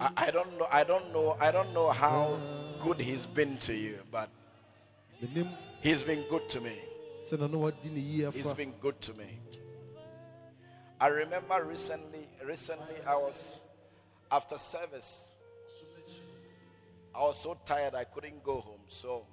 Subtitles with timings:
[0.00, 0.68] I, I don't know.
[0.70, 1.36] I don't know.
[1.40, 2.38] I don't know how
[2.80, 4.28] good he's been to you, but
[5.80, 6.76] he's been good to me.
[8.34, 9.38] He's been good to me.
[11.00, 12.28] I remember recently.
[12.44, 13.58] Recently, I was
[14.30, 15.28] after service.
[17.14, 18.80] I was so tired I couldn't go home.
[18.88, 19.26] So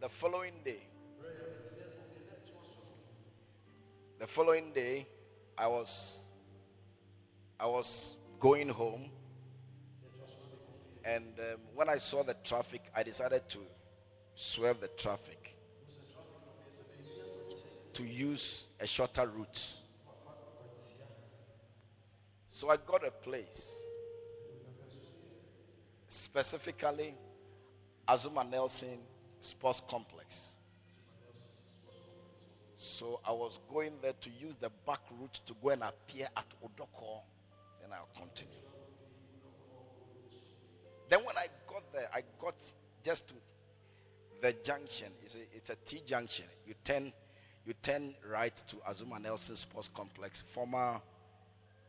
[0.00, 0.82] the following day,
[4.18, 5.06] the following day,
[5.56, 6.20] I was
[7.60, 9.10] I was going home,
[11.04, 13.58] and um, when I saw the traffic, I decided to
[14.34, 15.58] swerve the traffic
[17.92, 19.72] to use a shorter route.
[22.48, 23.74] So I got a place,
[26.08, 27.14] specifically
[28.08, 29.00] Azumah Nelson
[29.42, 30.54] Sports Complex.
[32.74, 36.46] So I was going there to use the back route to go and appear at
[36.64, 37.20] Odorkor.
[37.90, 38.54] Then I'll continue.
[41.08, 42.54] Then when I got there, I got
[43.02, 43.34] just to
[44.40, 45.08] the junction.
[45.24, 46.44] It's a, it's a T junction.
[46.66, 47.12] You turn,
[47.66, 51.00] you turn right to Azumah Nelson Sports Complex, former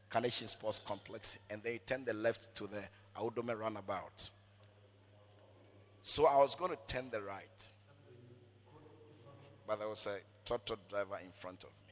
[0.09, 2.83] Carnation Sports Complex, and then you turn the left to the
[3.15, 4.30] Awudome Runabout.
[6.02, 7.69] So I was going to turn the right,
[9.67, 10.17] but there was a
[10.49, 11.91] trotro driver in front of me.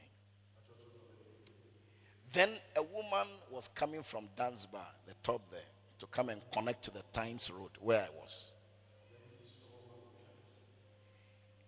[2.32, 5.60] Then a woman was coming from Dansbar, the top there,
[5.98, 8.52] to come and connect to the Times Road where I was.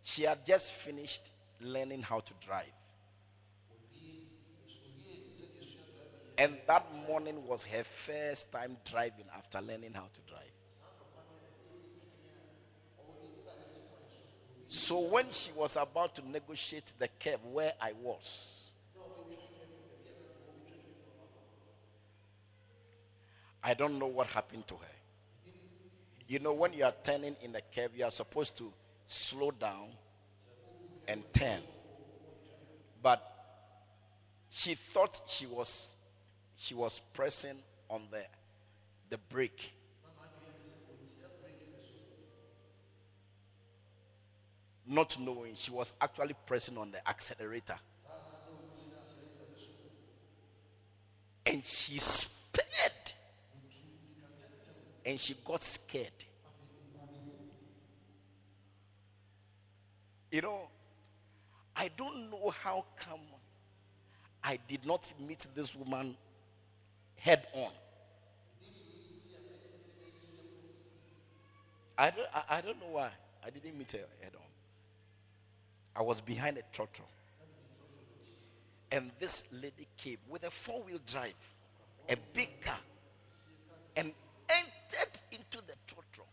[0.05, 2.67] She had just finished learning how to drive.
[6.39, 10.43] And that morning was her first time driving after learning how to drive.
[14.69, 18.62] So when she was about to negotiate the curve where I was,
[23.63, 24.81] I don't know what happened to her.
[26.27, 28.73] You know, when you are turning in a curve, you are supposed to
[29.07, 29.89] slow down
[31.07, 31.61] and turn.
[33.03, 33.23] But
[34.49, 35.93] she thought she was
[36.57, 37.59] she was pressing
[37.89, 38.25] on the
[39.11, 39.75] the brake.
[44.87, 47.77] Not knowing she was actually pressing on the accelerator.
[51.47, 53.02] And she sped.
[55.05, 56.13] And she got scared.
[60.31, 60.69] You know,
[61.77, 63.21] I don't know how come
[64.43, 66.17] I did not meet this woman
[67.17, 67.71] head on.
[71.99, 73.11] I don't, I, I don't know why
[73.45, 74.43] I didn't meet her head on.
[75.95, 77.05] I was behind a trotro.
[78.91, 81.35] And this lady came with a four wheel drive,
[82.09, 82.79] a big car,
[83.97, 84.13] and
[84.49, 84.73] entered
[85.31, 86.25] into the trotro.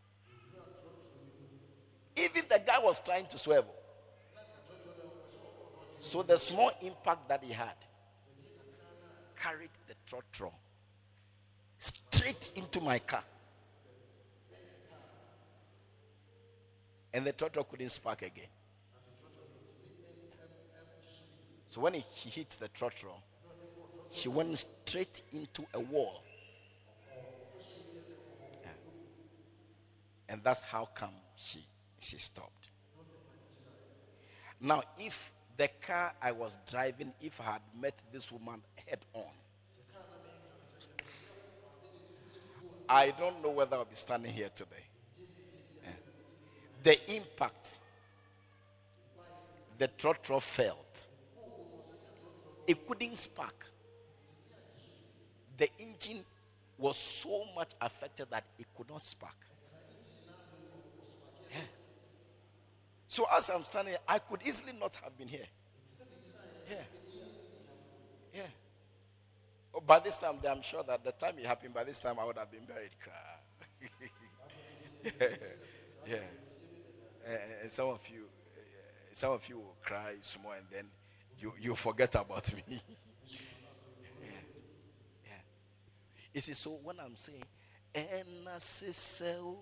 [2.16, 3.66] Even the guy was trying to swerve.
[6.00, 7.76] So the small impact that he had
[9.36, 10.52] carried the trotro
[11.80, 13.24] straight into my car.
[17.14, 18.46] And the trotro couldn't spark again.
[21.70, 23.14] So when he, hit the trotro,
[24.12, 26.24] she went straight into a wall.
[30.30, 31.66] And that's how come she
[32.00, 32.70] she stopped.
[34.62, 39.24] Now, if the car I was driving, if I had met this woman head on,
[42.88, 44.86] I don't know whether I'll be standing here today.
[46.84, 47.76] The impact
[49.78, 51.08] the trotro felt,
[52.68, 53.66] it couldn't spark.
[55.58, 56.24] The engine
[56.78, 59.36] was so much affected that it could not spark.
[63.10, 65.48] So as I'm standing here, I could easily not have been here.
[66.70, 66.78] Yeah.
[68.36, 68.42] Yeah.
[69.74, 72.24] Oh, by this time, I'm sure that the time it happened, by this time I
[72.24, 72.92] would have been buried.
[75.04, 75.28] yeah.
[76.08, 76.18] yeah.
[77.26, 78.26] And, and some of you,
[78.56, 78.62] eh,
[79.14, 80.86] some of you will cry small and then
[81.40, 82.64] you, you forget about me.
[83.28, 84.30] yeah.
[85.26, 85.32] yeah.
[86.32, 87.44] You see, so when I'm saying,
[87.96, 89.58] and I say so,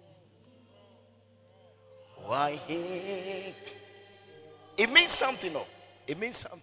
[4.78, 5.66] it means something, no?
[6.06, 6.62] It means something.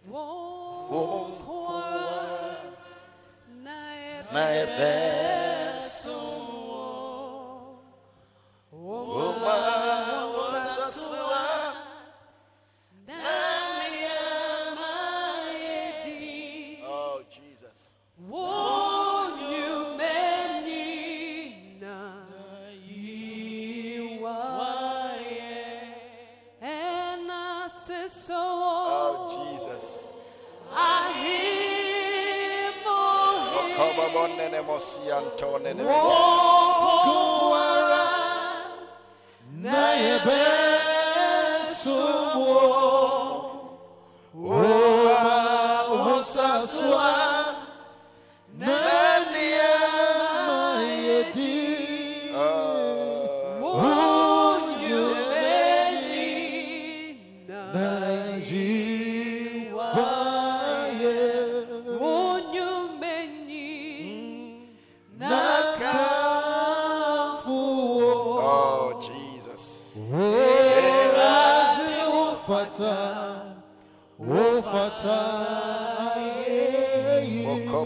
[4.33, 6.09] My best.
[6.09, 7.79] Oh.
[34.49, 35.75] ne mosi antone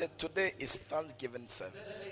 [0.00, 2.08] is Thanksgiving service.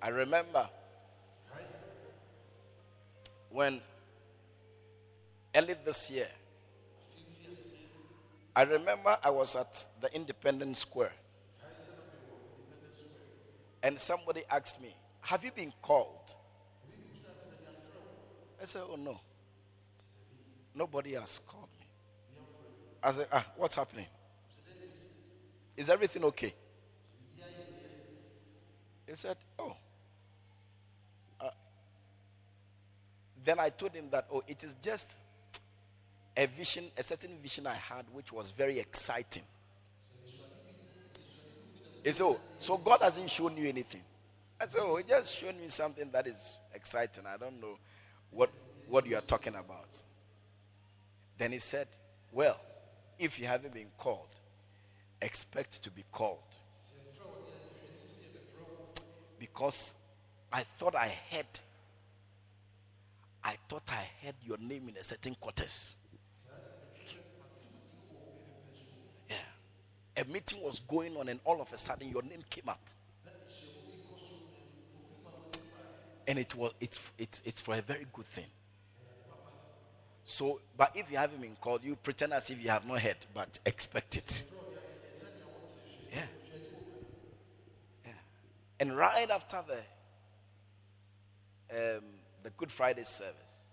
[0.00, 0.68] I remember
[3.50, 3.80] when
[5.54, 6.28] early this year,
[8.54, 11.12] I remember I was at the Independence Square.
[13.82, 16.34] And somebody asked me, Have you been called?
[18.60, 19.20] I said, Oh no.
[20.74, 21.86] Nobody has called me.
[23.02, 24.06] I said, Ah, what's happening?
[25.78, 26.52] Is everything okay?
[29.06, 29.76] He said, Oh.
[31.40, 31.50] Uh,
[33.44, 35.08] then I told him that, Oh, it is just
[36.36, 39.44] a vision, a certain vision I had, which was very exciting.
[42.02, 44.02] He said, Oh, so God hasn't shown you anything.
[44.60, 47.22] I said, Oh, he just showed me something that is exciting.
[47.24, 47.78] I don't know
[48.32, 48.50] what,
[48.88, 50.02] what you are talking about.
[51.38, 51.86] Then he said,
[52.32, 52.58] Well,
[53.16, 54.26] if you haven't been called,
[55.20, 56.38] expect to be called.
[59.38, 59.94] Because
[60.52, 61.46] I thought I had,
[63.44, 65.94] I thought I had your name in a certain quarters.
[69.28, 69.36] Yeah.
[70.16, 72.80] A meeting was going on, and all of a sudden your name came up.
[76.26, 78.44] And it was it's it's it's for a very good thing.
[80.24, 83.16] So, but if you haven't been called, you pretend as if you have not heard,
[83.32, 84.42] but expect it.
[86.12, 86.26] Yeah.
[88.04, 88.12] Yeah.
[88.80, 89.78] And right after the
[91.70, 92.04] um,
[92.42, 93.64] the Good Friday service,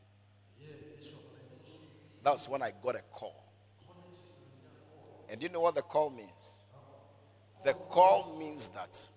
[2.23, 3.43] that was when I got a call.
[5.29, 6.61] And you know what the call means?
[7.63, 9.07] The call means that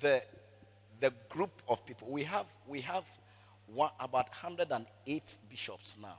[0.00, 0.22] the
[1.00, 3.04] the group of people we have we have
[3.66, 6.18] one, about 108 bishops now.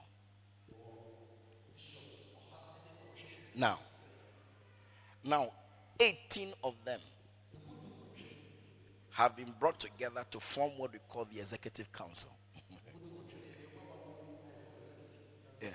[3.58, 3.80] Now,
[5.24, 5.52] now,
[6.00, 7.00] 18 of them
[9.16, 12.30] have been brought together to form what we call the Executive Council.
[15.62, 15.72] yes.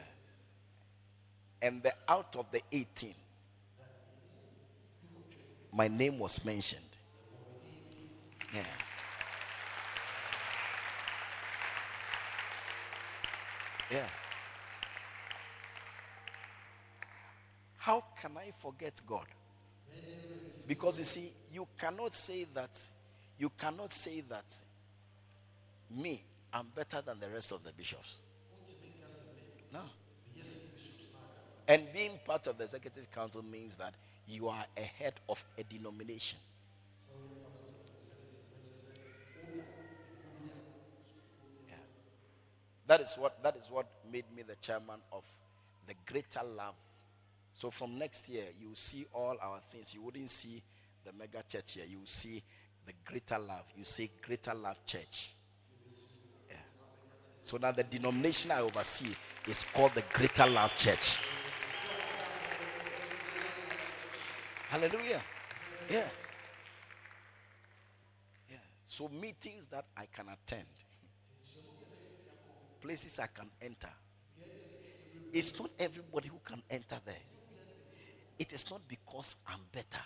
[1.63, 3.15] And the, out of the 18,
[5.73, 6.83] my name was mentioned.
[8.55, 8.63] Yeah.
[13.91, 14.07] Yeah.
[17.79, 19.25] How can I forget God?
[20.67, 22.79] Because you see, you cannot say that,
[23.41, 24.45] you cannot say that
[25.91, 28.17] me, I'm better than the rest of the bishops.
[29.73, 29.81] No.
[31.67, 33.95] And being part of the executive council means that
[34.29, 36.39] you are a head of a denomination.
[41.69, 41.75] Yeah.
[42.87, 45.25] That is what that is what made me the chairman of
[45.89, 46.75] the Greater Love
[47.61, 49.93] so from next year, you see all our things.
[49.93, 50.63] You wouldn't see
[51.05, 51.85] the mega church here.
[51.89, 52.43] You see
[52.91, 53.65] the greater love.
[53.77, 55.35] You say greater love church.
[56.49, 56.57] Yeah.
[57.43, 59.15] So now the denomination I oversee
[59.47, 61.17] is called the greater love church.
[64.69, 65.23] Hallelujah.
[65.89, 66.11] Yes.
[68.51, 68.57] Yeah.
[68.87, 70.67] So meetings that I can attend,
[72.81, 73.91] places I can enter.
[75.33, 77.15] It's not everybody who can enter there.
[78.37, 80.03] It is not because I'm better,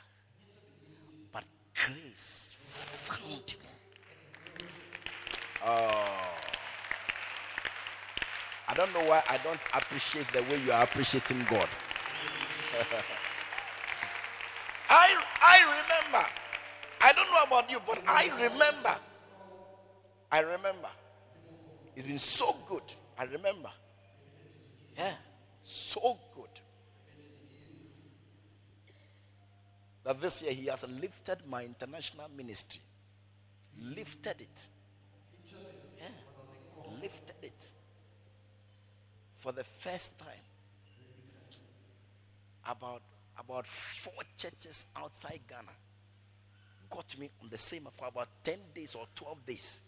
[1.74, 4.64] grace found me.
[5.64, 6.34] Oh.
[8.66, 11.68] I don't know why I don't appreciate the way you are appreciating God.
[14.88, 16.26] I, I remember.
[17.00, 18.96] I don't know about you, but I remember.
[20.32, 20.88] I remember.
[21.94, 22.82] It's been so good.
[23.18, 23.70] I remember.
[24.96, 25.12] Yeah,
[25.62, 26.53] so good.
[30.04, 32.80] That this year he has lifted my international ministry.
[33.80, 34.68] Lifted it.
[35.98, 37.70] Yeah, lifted it.
[39.36, 40.28] For the first time.
[42.66, 43.02] About
[43.38, 45.72] about four churches outside Ghana
[46.94, 49.80] got me on the same for about 10 days or 12 days.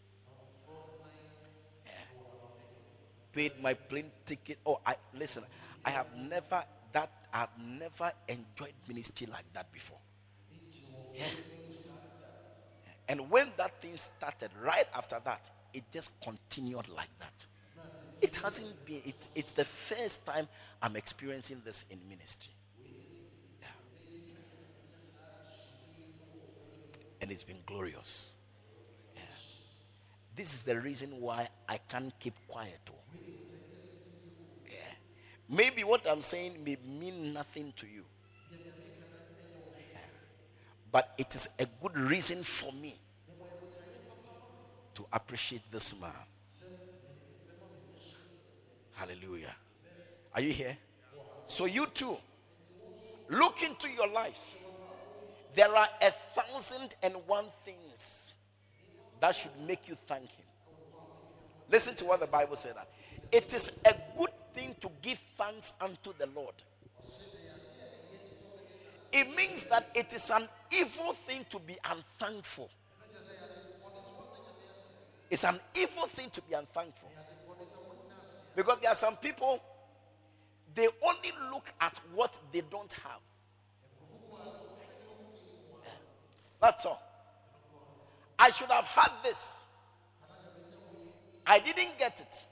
[1.87, 1.93] Yeah.
[3.33, 4.59] Paid my plane ticket.
[4.67, 5.45] Oh, I listen,
[5.85, 9.99] I have never that I've never enjoyed ministry like that before.
[11.17, 11.25] Yeah.
[13.09, 17.47] And when that thing started, right after that, it just continued like that.
[18.21, 20.49] It hasn't been, it, it's the first time
[20.83, 22.53] I'm experiencing this in ministry.
[27.21, 28.35] and it's been glorious.
[29.15, 29.23] Yeah.
[30.37, 32.79] This is the reason why I can't keep quiet.
[34.65, 34.77] Yeah.
[35.49, 38.05] Maybe what I'm saying may mean nothing to you.
[40.97, 42.99] But it is a good reason for me
[44.95, 46.11] to appreciate this man.
[48.95, 49.55] Hallelujah.
[50.35, 50.75] Are you here?
[51.45, 52.17] So, you too,
[53.29, 54.55] look into your lives.
[55.55, 58.33] There are a thousand and one things
[59.21, 60.47] that should make you thank Him.
[61.71, 62.73] Listen to what the Bible said.
[63.31, 66.55] It is a good thing to give thanks unto the Lord.
[69.17, 72.69] It means that it is an evil thing to be unthankful.
[75.31, 77.11] It's an evil thing to be unthankful.
[78.55, 79.63] Because there are some people,
[80.75, 83.21] they only look at what they don't have.
[86.61, 87.03] That's all.
[88.39, 89.55] I should have had this.
[91.47, 92.45] I didn't get it.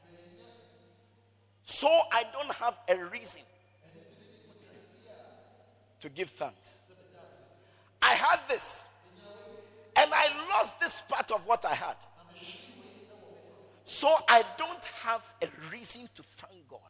[1.64, 3.42] So I don't have a reason
[6.04, 6.80] to give thanks.
[8.02, 8.84] I had this.
[9.96, 11.96] And I lost this part of what I had.
[13.86, 16.80] So I don't have a reason to thank God.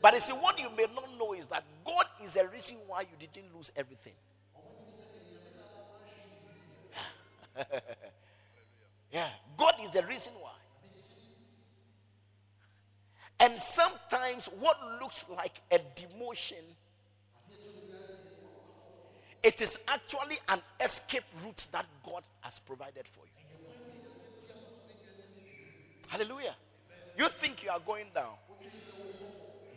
[0.00, 3.02] But you see, what you may not know is that God is the reason why
[3.02, 4.14] you didn't lose everything.
[9.12, 10.52] yeah, God is the reason why.
[13.40, 16.62] And sometimes what looks like a demotion,
[19.42, 23.44] it is actually an escape route that God has provided for you.
[26.08, 26.54] Hallelujah.
[27.16, 28.34] You think you are going down,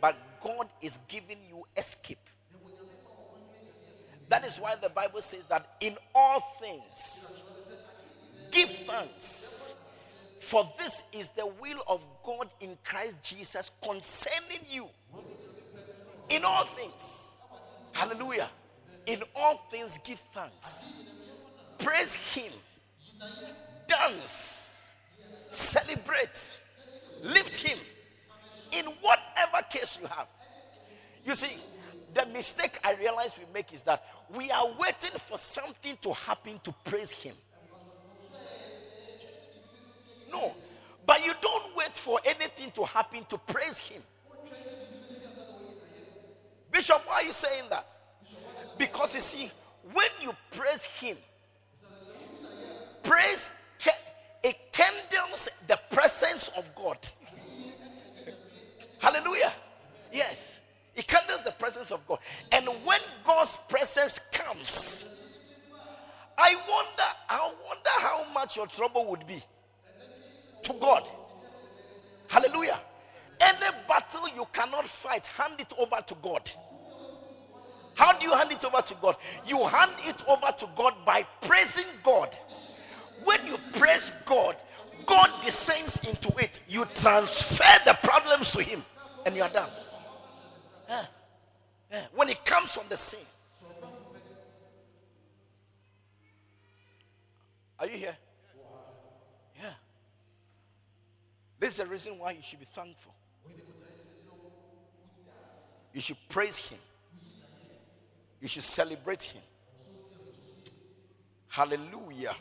[0.00, 2.18] but God is giving you escape.
[4.28, 7.42] That is why the Bible says that in all things,
[8.52, 9.74] Give thanks.
[10.38, 14.86] For this is the will of God in Christ Jesus concerning you.
[16.28, 17.38] In all things.
[17.92, 18.50] Hallelujah.
[19.06, 21.00] In all things, give thanks.
[21.78, 22.52] Praise Him.
[23.86, 24.80] Dance.
[25.50, 26.60] Celebrate.
[27.22, 27.78] Lift Him.
[28.72, 30.28] In whatever case you have.
[31.24, 31.56] You see,
[32.14, 34.04] the mistake I realize we make is that
[34.34, 37.34] we are waiting for something to happen to praise Him.
[40.30, 40.54] No.
[41.04, 44.02] But you don't wait for anything to happen to praise Him.
[46.70, 47.86] Bishop, why are you saying that?
[48.82, 49.48] Because you see,
[49.92, 51.16] when you praise Him,
[53.04, 53.48] praise
[54.42, 56.98] it kindles the presence of God.
[58.98, 59.52] Hallelujah.
[60.12, 60.58] Yes.
[60.96, 62.18] It kindles the presence of God.
[62.50, 65.04] And when God's presence comes,
[66.36, 69.44] I wonder, I wonder how much your trouble would be
[70.64, 71.06] to God.
[72.26, 72.80] Hallelujah.
[73.40, 76.50] Any battle you cannot fight, hand it over to God.
[77.94, 79.16] How do you hand it over to God?
[79.46, 82.36] You hand it over to God by praising God.
[83.24, 84.56] When you praise God,
[85.06, 86.60] God descends into it.
[86.68, 88.84] You transfer the problems to Him,
[89.26, 89.68] and you are done.
[90.88, 91.04] Yeah.
[91.90, 92.02] Yeah.
[92.14, 93.20] When it comes from the same,
[97.78, 98.16] are you here?
[99.60, 99.70] Yeah.
[101.58, 103.14] This is the reason why you should be thankful.
[105.92, 106.78] You should praise Him.
[108.42, 109.42] You should celebrate Him.
[111.46, 112.34] Hallelujah.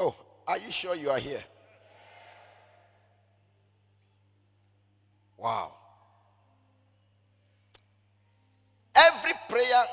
[0.00, 0.16] Oh,
[0.48, 1.44] are you sure you are here?
[5.36, 5.74] Wow.
[8.92, 9.84] Every prayer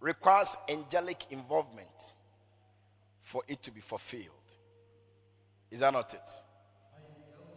[0.00, 1.88] requires angelic involvement
[3.22, 4.26] for it to be fulfilled.
[5.70, 6.30] Is that not it?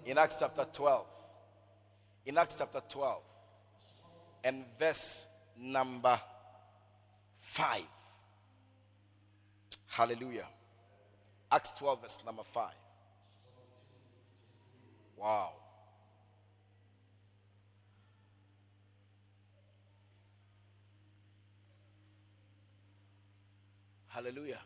[0.05, 1.05] In Acts chapter 12.
[2.27, 3.21] In Acts chapter 12
[4.45, 6.19] and verse number
[7.41, 7.81] 5.
[9.87, 10.47] Hallelujah.
[11.51, 12.71] Acts 12, verse number 5.
[15.17, 15.53] Wow.
[24.07, 24.59] Hallelujah.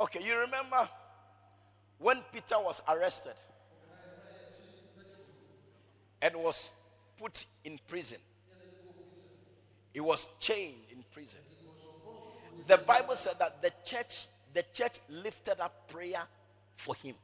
[0.00, 0.88] Okay, you remember
[1.98, 3.34] when Peter was arrested
[6.22, 6.72] and was
[7.18, 8.18] put in prison,
[9.92, 11.40] he was chained in prison.
[12.66, 16.22] The Bible said that the church, the church lifted up prayer
[16.74, 17.14] for him.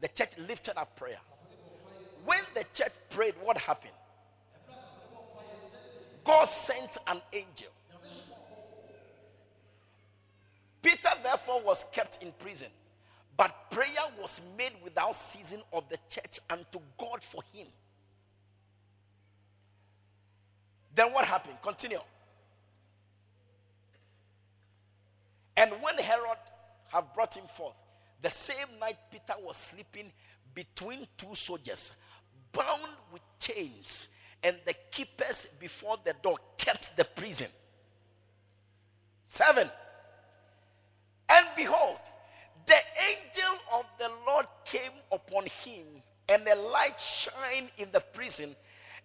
[0.00, 1.18] The church lifted up prayer.
[2.24, 3.92] When the church prayed, what happened?
[6.24, 7.68] God sent an angel
[10.86, 12.68] Peter, therefore, was kept in prison,
[13.36, 13.88] but prayer
[14.20, 17.66] was made without ceasing of the church unto God for him.
[20.96, 21.58] Then what happened?
[21.62, 22.00] Continue.
[25.58, 26.38] And when Herod
[26.88, 27.74] had brought him forth,
[28.22, 30.10] the same night Peter was sleeping
[30.54, 31.92] between two soldiers,
[32.50, 34.08] bound with chains,
[34.42, 37.48] and the keepers before the door kept the prison.
[39.26, 39.70] Seven.
[41.28, 41.98] And behold,
[42.64, 42.78] the
[43.10, 45.84] angel of the Lord came upon him,
[46.26, 48.56] and a light shined in the prison.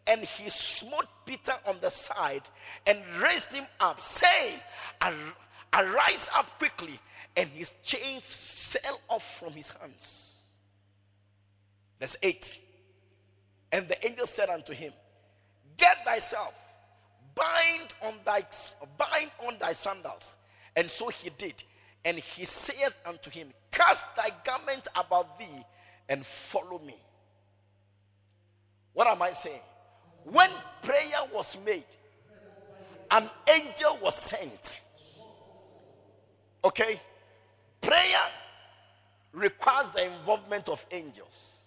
[0.07, 2.43] And he smote Peter on the side
[2.87, 4.59] and raised him up, saying,
[5.73, 6.99] Arise up quickly.
[7.35, 10.39] And his chains fell off from his hands.
[11.99, 12.59] Verse 8.
[13.71, 14.91] And the angel said unto him,
[15.77, 16.53] Get thyself,
[17.35, 18.43] bind on thy
[18.97, 20.35] bind on thy sandals.
[20.75, 21.63] And so he did.
[22.03, 25.65] And he saith unto him, Cast thy garment about thee
[26.09, 26.95] and follow me.
[28.93, 29.61] What am I saying?
[30.23, 30.49] When
[30.81, 31.83] prayer was made,
[33.09, 34.81] an angel was sent.
[36.63, 36.99] Okay?
[37.81, 38.21] Prayer
[39.33, 41.57] requires the involvement of angels.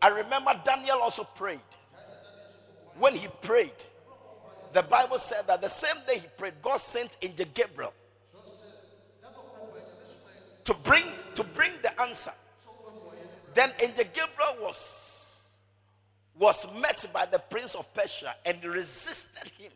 [0.00, 1.60] I remember Daniel also prayed.
[2.98, 3.72] When he prayed,
[4.72, 7.92] the Bible said that the same day he prayed, God sent angel Gabriel
[10.64, 12.32] to bring to bring the answer.
[13.54, 15.15] Then angel Gabriel was
[16.38, 19.72] was met by the prince of Persia and resisted him.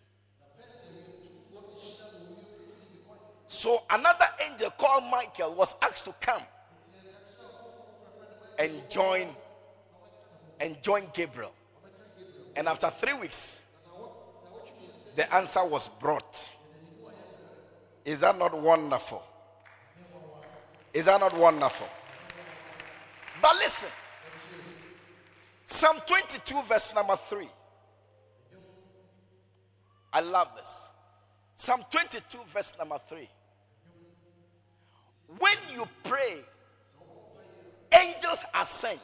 [3.49, 6.43] So another angel called Michael was asked to come
[8.59, 9.29] and join
[10.61, 11.53] and join Gabriel.
[12.55, 13.63] And after three weeks,
[15.17, 16.51] the answer was brought.
[18.05, 19.23] Is that not wonderful?
[20.93, 21.89] Is that not wonderful?
[23.41, 23.89] But listen,
[25.73, 27.49] Psalm 22, verse number 3.
[30.13, 30.89] I love this.
[31.55, 33.29] Psalm 22, verse number 3.
[35.39, 36.41] When you pray,
[37.93, 39.01] angels are sent.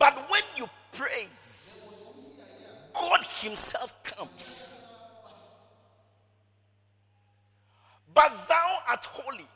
[0.00, 2.02] But when you praise,
[2.92, 4.84] God Himself comes.
[8.12, 9.46] But thou art holy,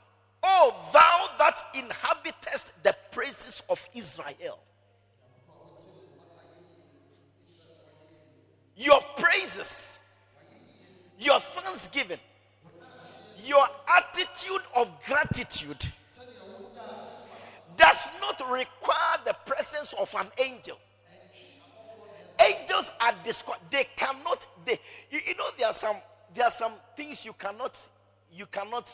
[0.40, 4.61] O thou that inhabitest the praises of Israel.
[8.79, 9.99] Your praises,
[11.19, 12.21] your thanksgiving,
[13.45, 15.85] your attitude of gratitude
[17.77, 20.79] does not require the presence of an angel.
[22.41, 24.79] Angels are described they cannot they
[25.11, 25.97] you, you, know there are some
[26.33, 27.77] there are some things you cannot
[28.33, 28.88] you cannot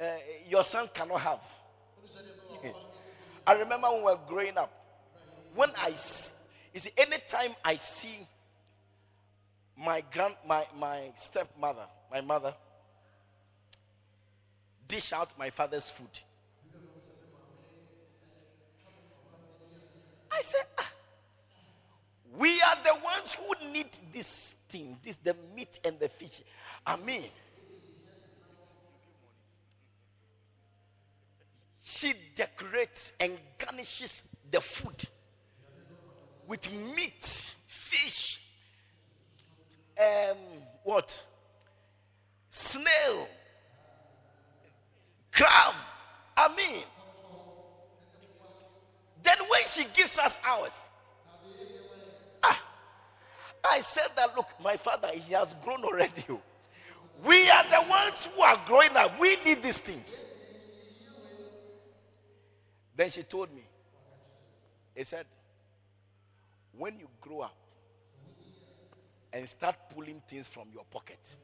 [0.00, 0.04] uh,
[0.48, 1.40] your son cannot have.
[3.44, 4.72] I remember when we were growing up
[5.56, 6.30] when i see,
[6.72, 8.18] you see anytime i see
[9.88, 12.54] my grand my my stepmother my mother
[14.86, 16.14] dish out my father's food
[20.30, 20.90] i said ah
[22.36, 26.42] we are the ones who need this thing, this the meat and the fish.
[26.86, 27.24] I mean,
[31.82, 35.08] she decorates and garnishes the food
[36.46, 38.40] with meat, fish,
[39.98, 40.36] um,
[40.84, 41.22] what?
[42.50, 43.28] Snail,
[45.32, 45.74] crab.
[46.36, 46.82] I mean,
[49.22, 50.72] then when she gives us ours,
[52.42, 52.60] ah,
[53.70, 56.24] I said that look, my father, he has grown already.
[57.24, 59.18] We are the ones who are growing up.
[59.18, 60.22] We need these things.
[62.94, 63.62] Then she told me,
[64.94, 65.26] he said,
[66.76, 67.57] when you grow up
[69.32, 71.36] and start pulling things from your pocket,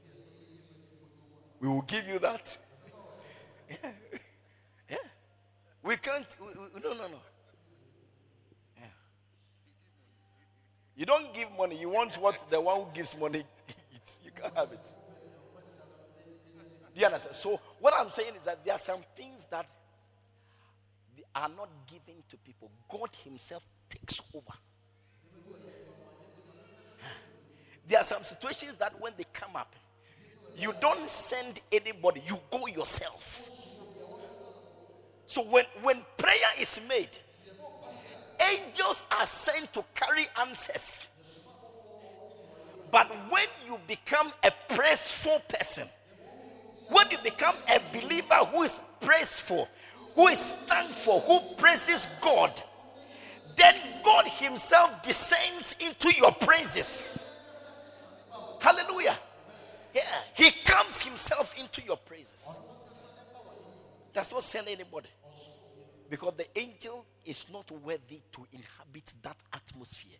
[1.61, 2.57] we will give you that.
[3.71, 3.91] yeah.
[4.91, 4.97] yeah.
[5.83, 7.21] We can't, we, we, no, no, no.
[8.77, 8.87] Yeah.
[10.97, 13.45] You don't give money, you want what the one who gives money
[13.95, 14.19] eats.
[14.25, 14.81] You can't have it.
[16.95, 17.35] You understand?
[17.35, 19.67] So, what I'm saying is that there are some things that
[21.35, 22.71] are not given to people.
[22.89, 24.57] God Himself takes over.
[27.89, 29.75] There are some situations that when they come up,
[30.57, 33.49] you don't send anybody, you go yourself.
[35.27, 37.19] So when, when prayer is made,
[38.41, 41.09] angels are sent to carry answers.
[42.91, 45.89] But when you become a praiseful person,
[46.89, 49.69] when you become a believer who is praiseful,
[50.15, 52.63] who is thankful, who praises God,
[53.57, 57.24] then God Himself descends into your praises.
[58.65, 59.19] Hallelujah.
[59.95, 62.61] Yeah, He comes Himself into your praises.
[64.15, 65.11] Does not send anybody.
[66.09, 70.17] Because the angel is not worthy to inhabit that atmosphere.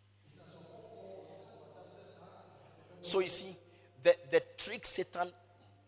[3.01, 3.57] So you see,
[4.03, 5.29] the, the trick Satan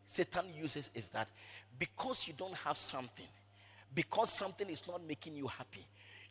[0.06, 1.28] Satan uses is that
[1.78, 3.26] because you don't have something,
[3.94, 5.84] because something is not making you happy,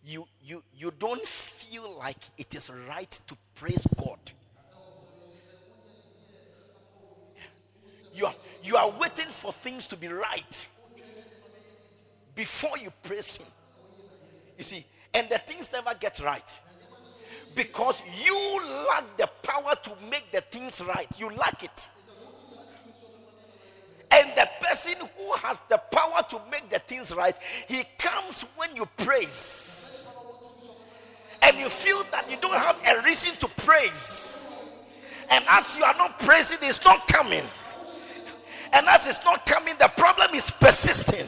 [0.04, 4.20] you, you, you don't feel like it is right to praise God.
[8.15, 10.67] You are, you are waiting for things to be right
[12.34, 13.47] before you praise Him.
[14.58, 16.60] You see, and the things never get right
[17.56, 21.08] because you lack the power to make the things right.
[21.17, 21.89] You lack it.
[24.12, 27.36] And the person who has the power to make the things right,
[27.67, 30.15] he comes when you praise.
[31.41, 34.62] And you feel that you don't have a reason to praise.
[35.30, 37.43] And as you are not praising, it's not coming.
[38.73, 41.28] And as it's not coming, the problem is persisting.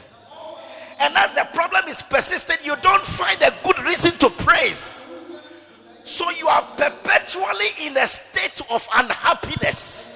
[1.00, 5.08] And as the problem is persistent, you don't find a good reason to praise.
[6.02, 10.12] So you are perpetually in a state of unhappiness.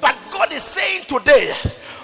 [0.00, 1.54] But God is saying today,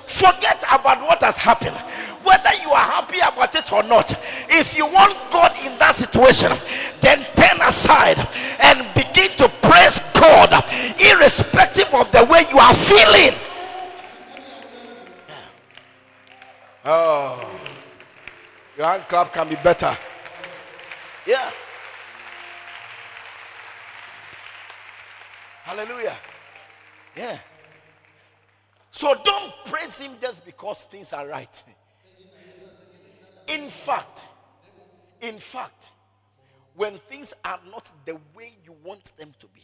[0.06, 1.76] forget about what has happened.
[2.22, 4.11] Whether you are happy about it or not,
[4.48, 6.52] if you want God in that situation,
[7.00, 8.18] then turn aside
[8.61, 10.52] and begin to praise God,
[11.00, 13.38] irrespective of the way you are feeling.
[16.92, 17.48] Oh,
[18.76, 19.96] your hand clap can be better.
[21.24, 21.53] Yeah.
[25.62, 26.16] Hallelujah.
[27.16, 27.38] Yeah.
[28.90, 31.62] So don't praise him just because things are right.
[33.46, 34.24] In fact,
[35.20, 35.90] in fact,
[36.74, 39.61] when things are not the way you want them to be,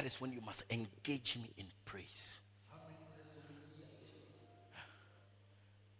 [0.00, 2.40] that is when you must engage him in praise.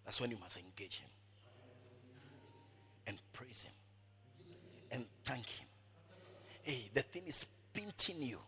[0.06, 1.10] That's when you must engage him
[3.06, 3.72] and praise him
[4.90, 5.66] and thank him.
[6.62, 8.38] Hey, the thing is pinching you.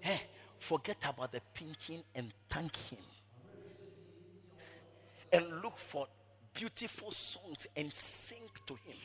[0.00, 0.22] Hey,
[0.56, 2.98] forget about the pinching and thank Him.
[5.30, 6.06] And look for
[6.54, 8.96] beautiful songs and sing to Him.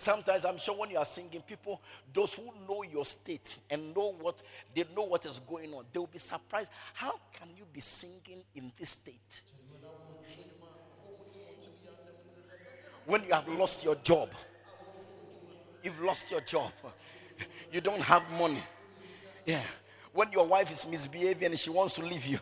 [0.00, 1.80] Sometimes I'm sure when you are singing, people,
[2.12, 4.40] those who know your state and know what
[4.74, 6.70] they know what is going on, they will be surprised.
[6.94, 9.42] How can you be singing in this state?
[13.04, 14.30] When you have lost your job,
[15.82, 16.72] You've lost your job.
[17.72, 18.62] You don't have money.
[19.46, 19.62] Yeah.
[20.12, 22.38] When your wife is misbehaving and she wants to leave you,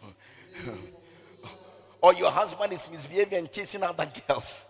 [2.00, 4.64] or your husband is misbehaving and chasing other girls,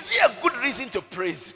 [0.00, 1.54] is it a good reason to praise?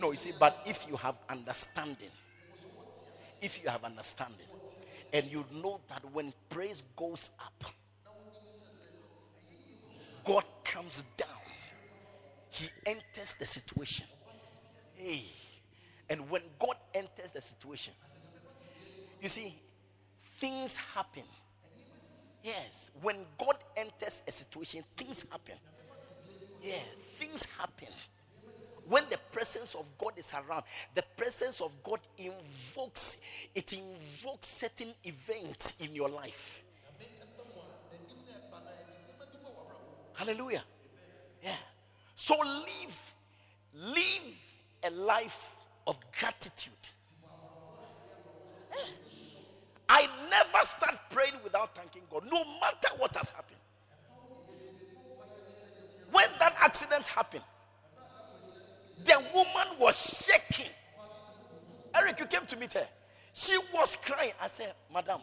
[0.00, 2.10] no, you see, but if you have understanding,
[3.40, 4.46] if you have understanding,
[5.12, 7.70] and you know that when praise goes up,
[10.24, 11.28] God comes down
[12.52, 14.04] he enters the situation.
[14.94, 15.24] Hey.
[16.10, 17.94] And when God enters the situation,
[19.22, 19.56] you see,
[20.36, 21.22] things happen.
[22.44, 25.54] Yes, when God enters a situation, things happen.
[26.62, 26.74] Yeah,
[27.18, 27.88] things happen.
[28.88, 33.16] When the presence of God is around, the presence of God invokes
[33.54, 36.62] it invokes certain events in your life.
[40.14, 40.62] Hallelujah.
[41.42, 41.54] Yeah.
[42.14, 43.12] So live
[43.74, 44.22] live
[44.84, 46.72] a life of gratitude.
[48.70, 48.84] Yeah.
[49.88, 53.58] I never start praying without thanking God, no matter what has happened.
[56.12, 57.44] When that accident happened,
[59.04, 59.96] the woman was
[60.26, 60.70] shaking.
[61.94, 62.86] Eric, you came to meet her.
[63.32, 64.32] She was crying.
[64.40, 65.20] I said, Madam,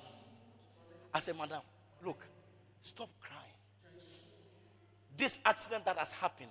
[1.13, 1.62] I said, Madam,
[2.04, 2.19] look,
[2.82, 3.39] stop crying.
[5.15, 6.49] This accident that has happened,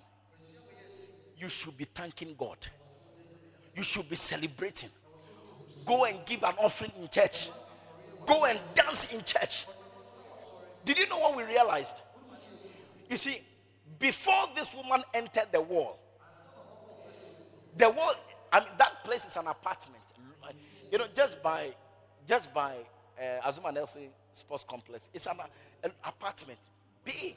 [1.37, 2.59] you should be thanking God.
[3.75, 4.91] You should be celebrating.
[5.85, 7.51] Go and give an offering in church.
[8.25, 9.67] Go and dance in church.
[10.85, 12.03] Did you know what we realized?
[13.11, 13.41] You see,
[13.99, 15.99] before this woman entered the wall,
[17.77, 18.15] the wall,
[18.53, 20.03] I mean, that place is an apartment.
[20.91, 21.75] You know, just by,
[22.27, 22.77] just by
[23.21, 25.37] uh, Azumah Nelson Sports Complex, it's an,
[25.83, 26.59] an apartment,
[27.05, 27.37] big.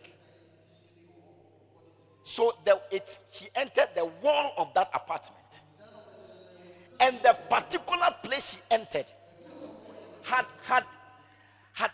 [2.23, 5.37] So the, it, he entered the wall of that apartment.
[6.99, 9.07] And the particular place he entered
[10.21, 10.83] had had
[11.73, 11.91] had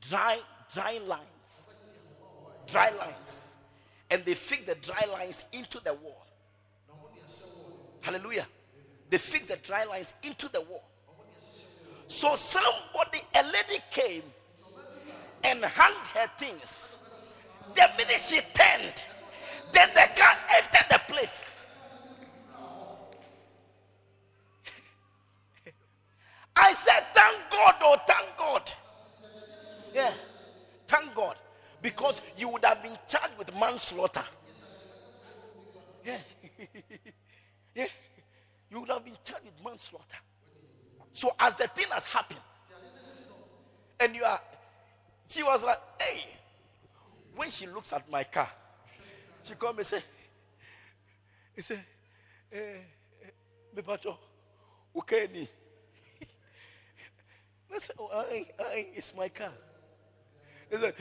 [0.00, 0.40] dry
[0.72, 1.20] dry lines.
[2.66, 3.43] Dry lines.
[4.14, 6.24] And they fixed the dry lines into the wall.
[8.00, 8.46] Hallelujah.
[9.10, 10.84] They fixed the dry lines into the wall.
[12.06, 14.22] So somebody, a lady came
[15.42, 16.94] and hung her things.
[17.74, 19.02] The minute she turned,
[19.72, 21.44] then the car entered the place.
[26.54, 28.72] I said, Thank God, oh, thank God.
[29.92, 30.12] Yeah,
[30.86, 31.34] thank God.
[31.84, 34.24] Because you would have been charged with manslaughter.
[36.02, 36.16] Yeah.
[37.74, 37.86] yeah.
[38.70, 40.16] You would have been charged with manslaughter.
[41.12, 42.40] So, as the thing has happened,
[44.00, 44.40] and you are,
[45.28, 46.24] she was like, hey,
[47.36, 48.48] when she looks at my car,
[49.42, 50.02] she come and say,
[51.54, 51.80] he say,
[52.50, 52.58] eh,
[53.22, 53.30] eh,
[53.76, 54.18] me pacho,
[54.96, 55.46] ukeni.
[57.74, 59.52] I said, oh, I, I, it's my car.
[60.74, 60.94] He said,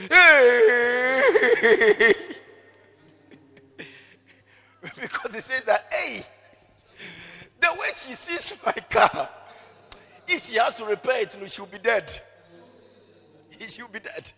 [1.58, 2.14] hey!
[5.02, 6.24] because he says that, hey,
[7.60, 9.30] the way she sees my car,
[10.28, 12.12] if she has to repair it, she'll be dead.
[13.68, 14.32] She'll be dead.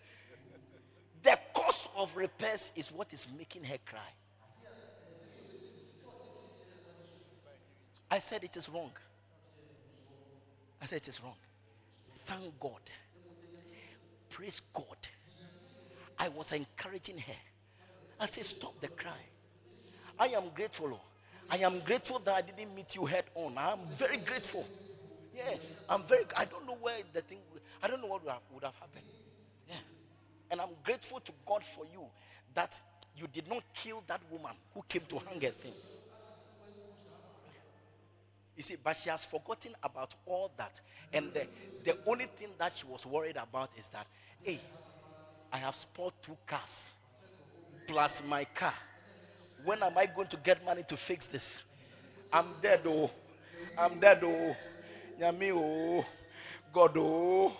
[1.22, 4.00] The cost of repairs is what is making her cry.
[8.10, 8.92] I said it is wrong.
[10.80, 11.36] I said it is wrong.
[12.24, 12.80] Thank God.
[14.30, 14.96] Praise God.
[16.18, 17.34] I was encouraging her.
[18.18, 19.12] I said, Stop the cry.
[20.18, 20.90] I am grateful.
[20.92, 21.00] Oh.
[21.48, 23.56] I am grateful that I didn't meet you head on.
[23.56, 24.66] I'm very grateful.
[25.34, 26.24] Yes, I'm very.
[26.36, 27.38] I don't know where the thing.
[27.82, 29.04] I don't know what would have, would have happened.
[30.50, 32.04] And I'm grateful to God for you
[32.54, 32.80] that
[33.16, 35.74] you did not kill that woman who came to hang her things.
[38.56, 40.80] You see, but she has forgotten about all that.
[41.12, 41.46] And the,
[41.84, 44.06] the only thing that she was worried about is that,
[44.42, 44.60] hey,
[45.56, 46.90] I have spoiled two cars
[47.86, 48.74] plus my car.
[49.64, 51.64] When am I going to get money to fix this?
[52.30, 53.10] I'm dead, oh.
[53.78, 54.54] I'm dead, oh.
[55.18, 56.04] Yami, oh.
[56.74, 57.56] God, oh.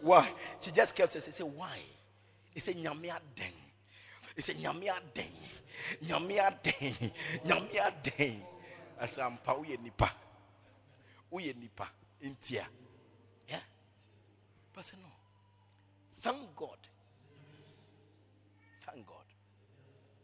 [0.00, 0.28] Why?
[0.60, 1.78] She just kept saying, say, why?
[2.52, 3.52] He said, Nyame aden.
[4.34, 5.30] He said, Nyame aden.
[6.04, 7.12] Nyame aden.
[7.46, 8.42] Nyame aden.
[9.00, 10.10] I said, Ampa uye nipa.
[11.32, 11.86] Uye nipa.
[12.24, 12.64] Intia.
[13.48, 13.60] Yeah.
[14.74, 15.12] But I said, no.
[16.20, 16.78] Thank God.
[18.86, 19.16] Thank God.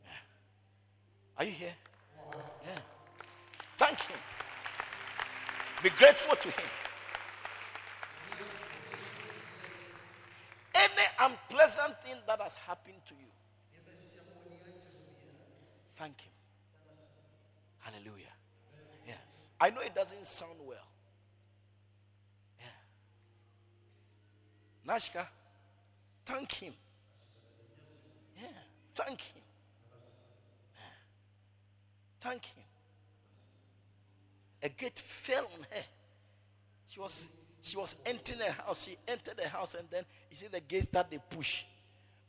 [0.04, 1.38] Yeah.
[1.38, 1.74] Are you here?
[2.64, 2.78] Yeah.
[3.76, 4.18] Thank Him.
[5.82, 6.68] Be grateful to Him.
[10.74, 13.30] Any unpleasant thing that has happened to you,
[15.96, 16.32] thank Him.
[17.80, 18.32] Hallelujah.
[19.06, 19.50] Yes.
[19.60, 20.86] I know it doesn't sound well.
[22.60, 22.66] Yeah.
[24.94, 25.26] Nashka,
[26.24, 26.74] thank Him.
[28.94, 29.42] Thank Him.
[32.20, 32.64] Thank Him.
[34.62, 35.82] A gate fell on her.
[36.88, 37.28] She was
[37.62, 38.86] she was entering the house.
[38.86, 41.64] She entered the house, and then you see the gate that they push.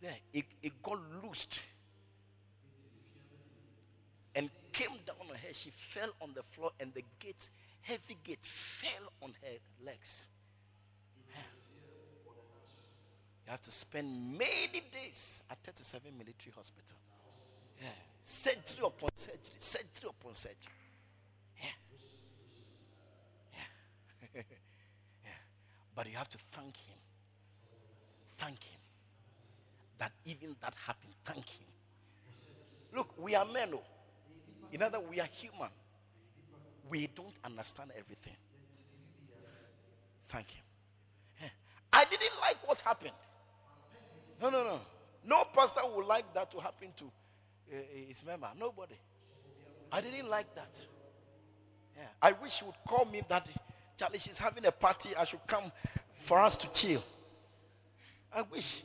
[0.02, 1.60] There, it, it got loosed
[4.36, 5.54] and came down on her.
[5.54, 7.50] She fell on the floor, and the gate,
[7.82, 10.28] heavy gate, fell on her legs.
[13.46, 16.98] You have to spend many days at 37 military hospital.
[17.82, 17.88] Yeah.
[18.24, 20.74] Surgery upon surgery, surgery upon surgery.
[21.62, 21.70] Yeah.
[24.34, 24.42] Yeah.
[25.26, 25.32] yeah.
[25.94, 26.98] But you have to thank him.
[28.38, 28.80] Thank him.
[29.98, 31.68] That even that happened, thank him.
[32.96, 33.70] Look, we are men.
[33.74, 33.84] Oh.
[34.72, 35.70] In other we are human.
[36.90, 38.36] We don't understand everything.
[40.30, 40.64] Thank him.
[41.42, 41.50] Yeah.
[41.92, 43.12] I didn't like what happened.
[44.44, 44.80] No, no, no.
[45.26, 47.78] No pastor would like that to happen to uh,
[48.10, 48.50] his member.
[48.60, 48.96] Nobody.
[49.90, 50.86] I didn't like that.
[51.96, 52.04] Yeah.
[52.22, 53.48] I wish he would call me that
[53.98, 55.16] Charlie, she's having a party.
[55.18, 55.72] I should come
[56.16, 57.02] for us to chill.
[58.36, 58.84] I wish.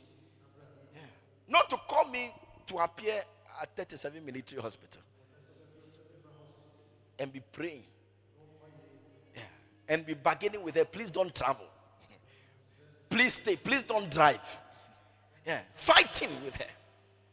[0.95, 1.01] Yeah.
[1.49, 2.33] Not to call me
[2.67, 3.21] to appear
[3.61, 5.01] at 37 military hospital
[7.17, 7.83] and be praying.
[9.35, 9.41] Yeah.
[9.89, 10.85] And be bargaining with her.
[10.85, 11.65] Please don't travel.
[13.09, 13.57] Please stay.
[13.57, 14.39] Please don't drive.
[15.49, 15.61] Yeah.
[15.73, 16.71] Fighting with her.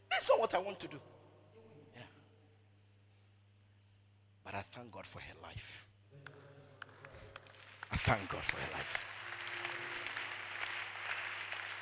[0.09, 0.97] That's not what I want to do.
[1.95, 2.01] Yeah.
[4.43, 5.85] But I thank God for her life.
[7.91, 9.05] I thank God for her life.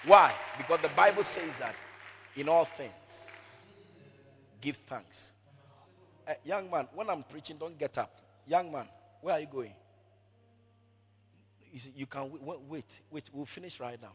[0.03, 0.33] Why?
[0.57, 1.73] Because the Bible says that
[2.35, 3.31] in all things,
[4.59, 5.31] give thanks.
[6.27, 8.19] Uh, young man, when I'm preaching, don't get up.
[8.45, 8.89] Young man,
[9.21, 9.71] where are you going?
[11.71, 13.29] You, see, you can wait, wait, wait.
[13.31, 14.11] We'll finish right now.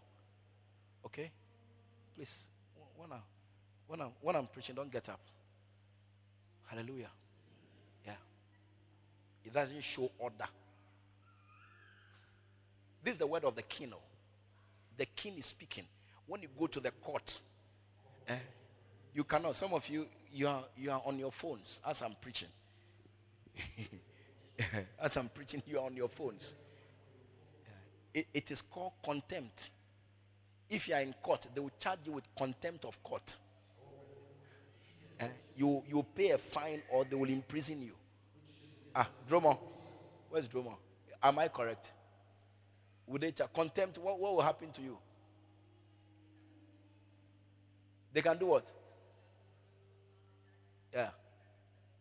[1.07, 1.31] Okay?
[2.21, 2.49] Please,
[2.99, 3.19] when, I,
[3.87, 5.21] when, I'm, when I'm preaching, don't get up.
[6.67, 7.09] Hallelujah.
[8.05, 8.13] Yeah.
[9.43, 10.45] It doesn't show order.
[13.03, 13.95] This is the word of the king.
[13.95, 14.03] Oh.
[14.99, 15.85] The king is speaking.
[16.27, 17.39] When you go to the court,
[18.29, 18.35] eh,
[19.15, 19.57] you cannot.
[19.57, 22.49] Some of you, you are, you are on your phones as I'm preaching.
[25.01, 26.55] as I'm preaching, you are on your phones.
[28.13, 29.71] It, it is called contempt.
[30.71, 33.37] If you are in court, they will charge you with contempt of court.
[35.19, 35.27] Eh?
[35.57, 37.93] You, you pay a fine or they will imprison you.
[38.95, 39.59] Ah, Dromo.
[40.31, 40.77] Where's Dromo?
[41.21, 41.93] Am I correct?
[43.09, 43.53] Would they charge?
[43.53, 44.97] Contempt, what, what will happen to you?
[48.13, 48.71] They can do what?
[50.95, 51.11] Yeah.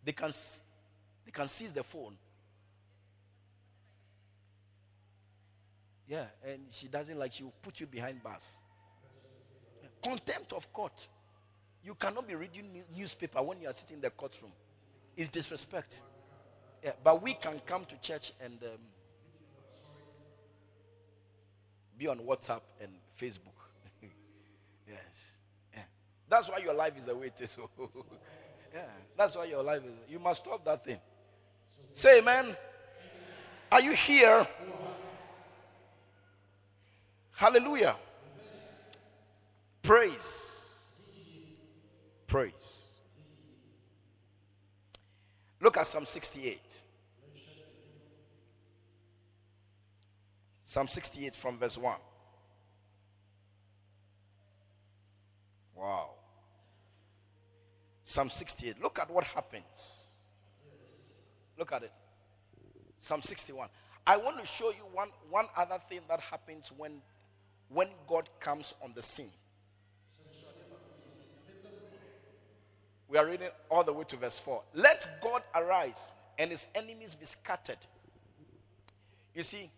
[0.06, 0.32] They can,
[1.26, 2.16] they can seize the phone.
[6.10, 8.50] Yeah, and she doesn't like she will put you behind bars.
[9.82, 9.90] Yeah.
[10.02, 11.08] Contempt of court.
[11.84, 14.52] You cannot be reading newspaper when you are sitting in the courtroom.
[15.16, 16.02] It's disrespect.
[16.84, 18.80] Yeah, but we can come to church and um,
[21.96, 22.92] be on WhatsApp and
[23.22, 23.54] Facebook.
[24.88, 25.32] yes.
[25.74, 25.82] Yeah.
[26.28, 27.56] That's why your life is the way it is.
[28.72, 28.82] Yeah,
[29.18, 29.94] that's why your life is.
[30.08, 31.00] You must stop that thing.
[31.96, 32.56] Say amen.
[33.72, 34.48] Are you here?
[37.40, 37.96] Hallelujah.
[39.82, 40.78] Praise.
[42.28, 42.84] Praise.
[45.62, 46.82] Look at Psalm 68.
[50.66, 51.96] Psalm 68 from verse 1.
[55.78, 56.10] Wow.
[58.04, 58.82] Psalm 68.
[58.84, 60.04] Look at what happens.
[61.58, 61.94] Look at it.
[62.98, 63.70] Psalm 61.
[64.06, 67.02] I want to show you one, one other thing that happens when,
[67.70, 69.32] when God comes on the scene.
[73.08, 74.62] We are reading all the way to verse 4.
[74.76, 77.78] Let God arise and his enemies be scattered.
[79.34, 79.70] You see,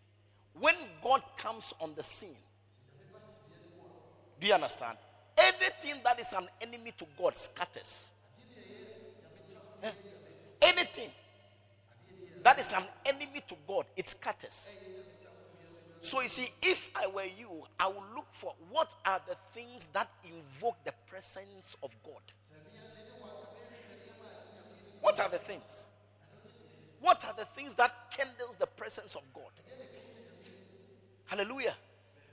[0.59, 2.35] when God comes on the scene,
[4.39, 4.97] do you understand?
[5.37, 8.09] Anything that is an enemy to God scatters.
[10.61, 11.09] Anything
[12.43, 14.71] that is an enemy to God, it scatters.
[16.01, 19.87] So you see, if I were you, I would look for what are the things
[19.93, 22.21] that invoke the presence of God.
[24.99, 25.89] What are the things?
[26.99, 29.51] What are the things that kindles the presence of God?
[31.25, 31.75] Hallelujah.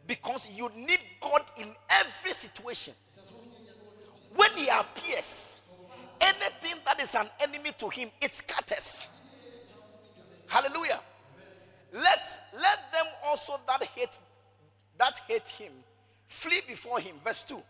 [0.07, 2.95] Because you need God in every situation.
[4.35, 5.59] When He appears,
[6.21, 9.09] anything that is an enemy to him, it scatters.
[10.47, 11.01] Hallelujah.
[11.93, 14.18] Let, let them also that hate
[14.99, 15.72] that hate him
[16.26, 17.16] flee before him.
[17.24, 17.62] Verse 2.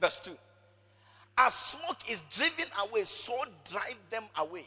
[0.00, 0.36] Verse 2.
[1.38, 3.34] As smoke is driven away, so
[3.70, 4.66] drive them away.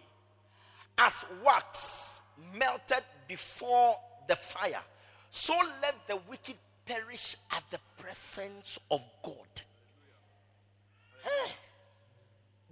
[0.98, 2.22] As wax
[2.58, 3.96] melted before
[4.28, 4.82] the fire,
[5.32, 6.56] so let the wicked
[6.86, 9.34] perish at the presence of God.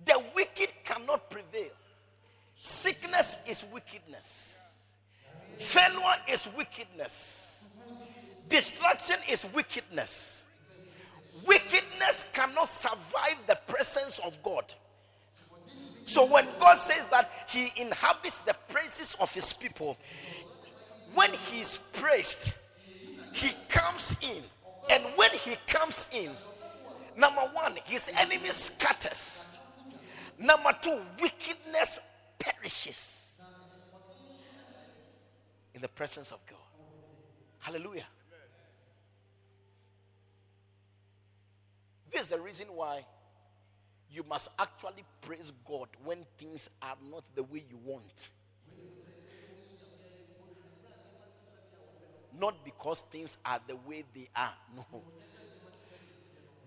[0.06, 1.72] The wicked cannot prevail.
[2.62, 4.57] Sickness is wickedness.
[5.60, 7.64] Failure is wickedness.
[8.48, 10.46] Destruction is wickedness.
[11.46, 14.74] Wickedness cannot survive the presence of God.
[16.06, 19.98] So when God says that He inhabits the praises of His people,
[21.14, 22.52] when He is praised,
[23.34, 24.44] He comes in.
[24.90, 26.32] And when He comes in,
[27.18, 29.48] number one, His enemy scatters.
[30.40, 32.00] Number two, wickedness
[32.40, 33.27] perishes
[35.78, 36.58] in the presence of God.
[37.60, 38.08] Hallelujah.
[42.12, 43.06] This is the reason why
[44.12, 48.30] you must actually praise God when things are not the way you want.
[52.40, 54.56] Not because things are the way they are.
[54.76, 55.04] No.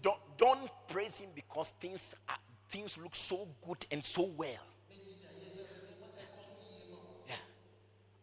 [0.03, 2.39] Don't, don't praise Him because things are,
[2.69, 4.70] things look so good and so well.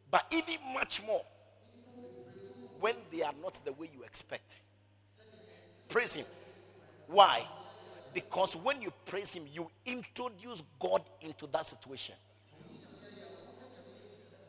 [0.09, 1.23] But even much more
[2.79, 4.59] when they are not the way you expect.
[5.89, 6.25] Praise Him.
[7.07, 7.45] Why?
[8.13, 12.15] Because when you praise Him, you introduce God into that situation.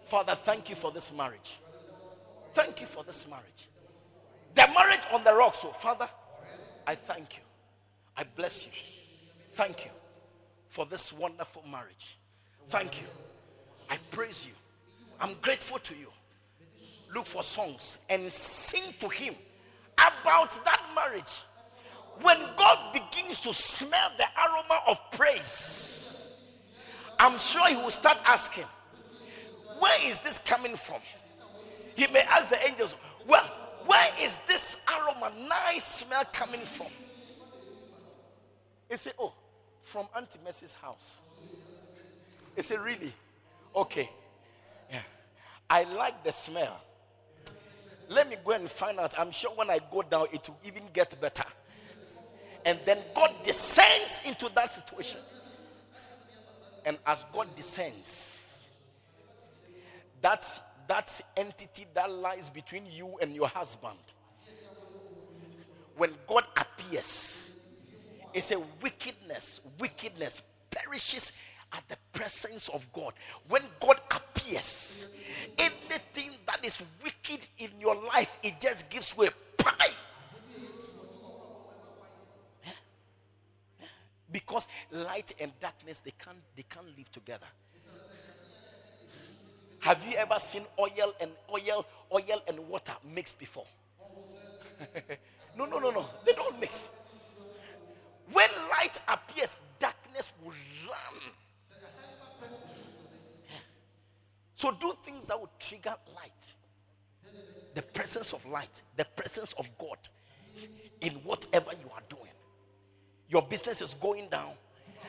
[0.03, 1.61] Father, thank you for this marriage.
[2.55, 3.69] Thank you for this marriage.
[4.55, 5.55] The marriage on the rock.
[5.55, 6.09] So, oh, Father,
[6.87, 7.43] I thank you.
[8.17, 8.73] I bless you.
[9.53, 9.91] Thank you
[10.69, 12.19] for this wonderful marriage.
[12.69, 13.07] Thank you.
[13.91, 14.53] I praise you.
[15.21, 16.09] I'm grateful to you.
[17.15, 19.35] Look for songs and sing to Him
[19.97, 21.43] about that marriage
[22.23, 26.33] when God begins to smell the aroma of praise,
[27.19, 28.65] I'm sure he will start asking,
[29.79, 31.01] Where is this coming from?
[31.95, 32.95] He may ask the angels,
[33.27, 33.45] Well,
[33.87, 36.89] where is this aroma, nice smell coming from?
[38.91, 39.33] He said, Oh,
[39.83, 41.21] from Auntie Mercy's house.
[42.57, 43.13] He said, Really?
[43.75, 44.11] Okay.
[45.71, 46.81] I like the smell.
[48.09, 49.15] Let me go and find out.
[49.19, 51.45] I'm sure when I go down, it will even get better.
[52.65, 55.21] And then God descends into that situation.
[56.85, 58.47] And as God descends,
[60.23, 63.99] that's that entity that lies between you and your husband.
[65.97, 67.51] When God appears,
[68.33, 70.41] it's a wickedness, wickedness
[70.71, 71.33] perishes
[71.73, 73.13] at the presence of God.
[73.49, 75.07] When God appears,
[75.57, 79.29] anything that is wicked in your life, it just gives way.
[79.57, 79.91] Pie
[84.31, 87.47] because light and darkness they can't they can't live together.
[89.81, 93.67] Have you ever seen oil and oil oil and water mixed before?
[95.57, 96.07] No no no no.
[96.25, 96.87] They don't mix.
[98.31, 100.53] When light appears darkness will
[100.87, 101.33] run
[104.59, 106.55] so do things that will trigger light
[107.75, 109.99] the presence of light the presence of god
[111.01, 112.33] in whatever you are doing
[113.29, 114.53] your business is going down.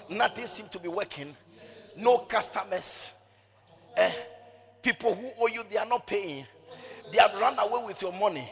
[0.10, 1.36] Nothing seems to be working.
[1.98, 3.12] No customers.
[3.96, 4.12] Eh,
[4.82, 6.46] people who owe you, they are not paying.
[7.12, 8.52] They have run away with your money.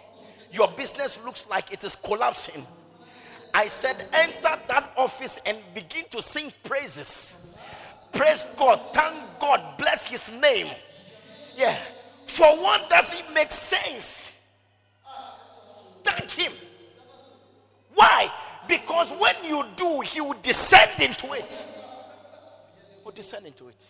[0.51, 2.65] Your business looks like it is collapsing.
[3.53, 7.37] I said, enter that office and begin to sing praises.
[8.13, 8.79] Praise God.
[8.93, 9.77] Thank God.
[9.77, 10.67] Bless his name.
[11.57, 11.75] Yeah.
[12.27, 14.29] For one, does it make sense?
[16.03, 16.53] Thank him.
[17.95, 18.31] Why?
[18.67, 21.65] Because when you do, he will descend into it.
[23.03, 23.87] Will descend into it.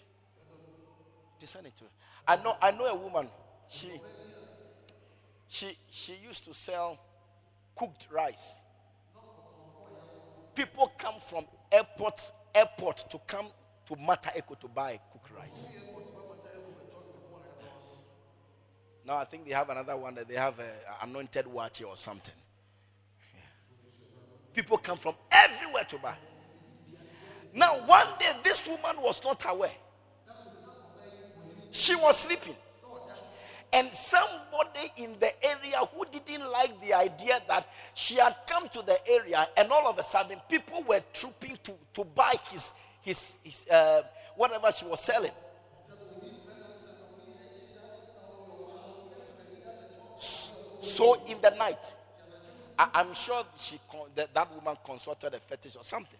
[1.40, 1.92] Descend into it.
[2.28, 3.28] I know I know a woman.
[3.70, 3.92] She
[5.48, 6.98] she she used to sell
[7.76, 8.56] cooked rice.
[10.56, 13.48] People come from airport airport to come
[13.88, 15.70] to Mataheko to buy cooked rice.
[19.08, 20.70] Now I think they have another one that they have a
[21.02, 22.36] anointed watch or something.
[24.54, 26.16] People come from everywhere to buy.
[27.54, 29.72] Now, one day, this woman was not aware.
[31.72, 32.56] She was sleeping.
[33.72, 38.82] And somebody in the area who didn't like the idea that she had come to
[38.82, 43.38] the area, and all of a sudden, people were trooping to, to buy his, his,
[43.44, 44.04] his uh,
[44.36, 45.32] whatever she was selling.
[50.80, 51.94] So, in the night,
[52.78, 53.80] I, am sure she
[54.16, 56.20] that, that woman consulted a fetish or something.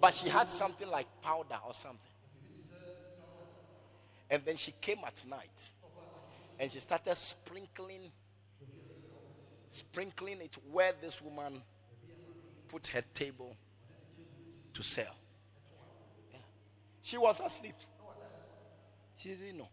[0.00, 1.98] But she had something like powder or something.
[4.30, 5.70] And then she came at night
[6.58, 8.12] and she started sprinkling
[9.70, 11.62] sprinkling it where this woman
[12.68, 13.56] put her table
[14.74, 15.16] to sell.
[16.32, 16.38] Yeah.
[17.02, 17.76] She was asleep.
[19.16, 19.68] She didn't know.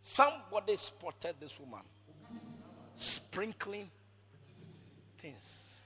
[0.00, 1.80] Somebody spotted this woman
[2.98, 3.90] sprinkling
[5.18, 5.80] things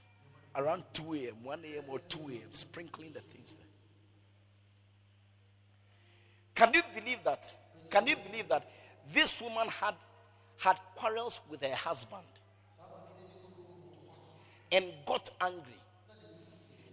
[0.55, 3.65] around 2 a.m., 1 a.m., or 2 a.m., sprinkling the things there.
[6.55, 7.53] Can you believe that?
[7.89, 8.69] Can you believe that
[9.13, 9.95] this woman had
[10.57, 12.23] had quarrels with her husband
[14.71, 15.61] and got angry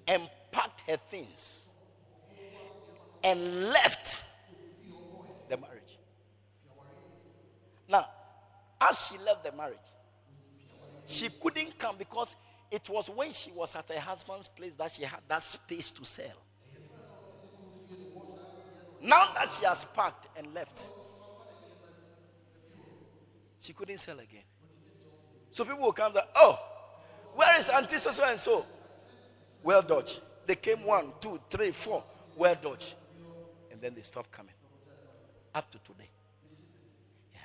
[0.08, 1.68] and packed her things
[3.22, 4.22] and left
[5.48, 5.98] the marriage.
[7.88, 8.06] Now,
[8.80, 9.76] as she left the marriage,
[11.10, 12.36] she couldn't come because
[12.70, 16.04] it was when she was at her husband's place that she had that space to
[16.04, 16.26] sell.
[19.02, 20.88] Now that she has packed and left,
[23.60, 24.44] she couldn't sell again.
[25.50, 26.58] So people will come there, oh,
[27.34, 28.64] where is Auntie so and so?
[29.62, 30.20] Well dodge.
[30.46, 32.04] They came one, two, three, four.
[32.36, 32.94] Well dodge.
[33.70, 34.54] And then they stopped coming.
[35.54, 36.08] Up to today.
[37.32, 37.40] Yeah.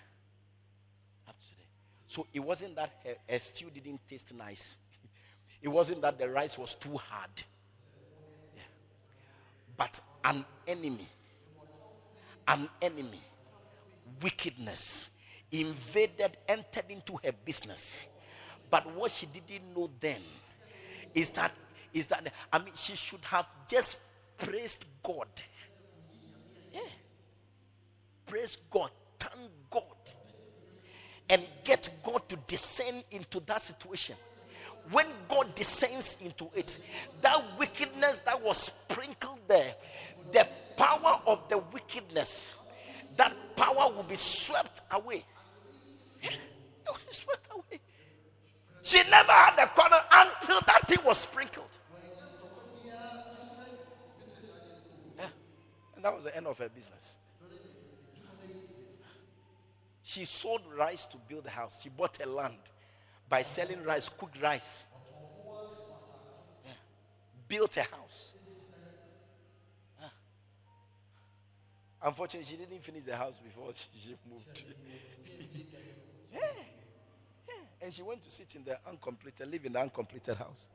[1.27, 1.67] Up to today.
[2.15, 4.77] So it wasn't that her, her stew didn't taste nice.
[5.61, 7.43] it wasn't that the rice was too hard.
[8.55, 8.61] Yeah.
[9.75, 11.09] But an enemy,
[12.47, 13.19] an enemy,
[14.21, 15.09] wickedness
[15.51, 18.05] invaded, entered into her business.
[18.69, 20.21] But what she didn't know then
[21.13, 21.51] is that
[21.93, 23.97] is that I mean she should have just
[24.37, 25.27] praised God.
[26.73, 26.79] Yeah.
[28.25, 28.91] Praise God.
[29.19, 29.94] Thank God.
[31.29, 34.15] And get God to descend into that situation.
[34.91, 36.77] When God descends into it,
[37.21, 39.73] that wickedness that was sprinkled there,
[40.31, 40.47] the
[40.77, 42.51] power of the wickedness,
[43.17, 45.23] that power will be swept away.
[46.21, 46.37] It
[46.87, 47.79] will be swept away.
[48.83, 51.79] She never had a quarrel until that thing was sprinkled.
[55.17, 55.25] Yeah.
[55.95, 57.15] And that was the end of her business.
[60.07, 61.81] She sold rice to build a house.
[61.81, 62.59] She bought a land
[63.27, 64.83] by selling rice, cooked rice.
[66.63, 66.71] Yeah.
[67.47, 68.33] Built a house.
[69.99, 70.07] Yeah.
[72.03, 74.63] Unfortunately, she didn't finish the house before she moved.
[76.31, 76.39] yeah.
[77.81, 80.67] And she went to sit in the uncompleted, live in the uncompleted house.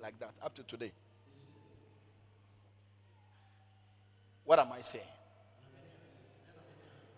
[0.00, 0.92] Like that, up to today.
[4.46, 5.04] What am I saying?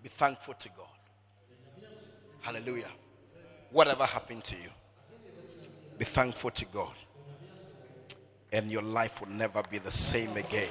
[0.03, 0.87] Be thankful to God.
[2.41, 2.91] Hallelujah.
[3.71, 4.71] Whatever happened to you,
[5.99, 6.95] be thankful to God.
[8.53, 10.69] And your life will never be the same again.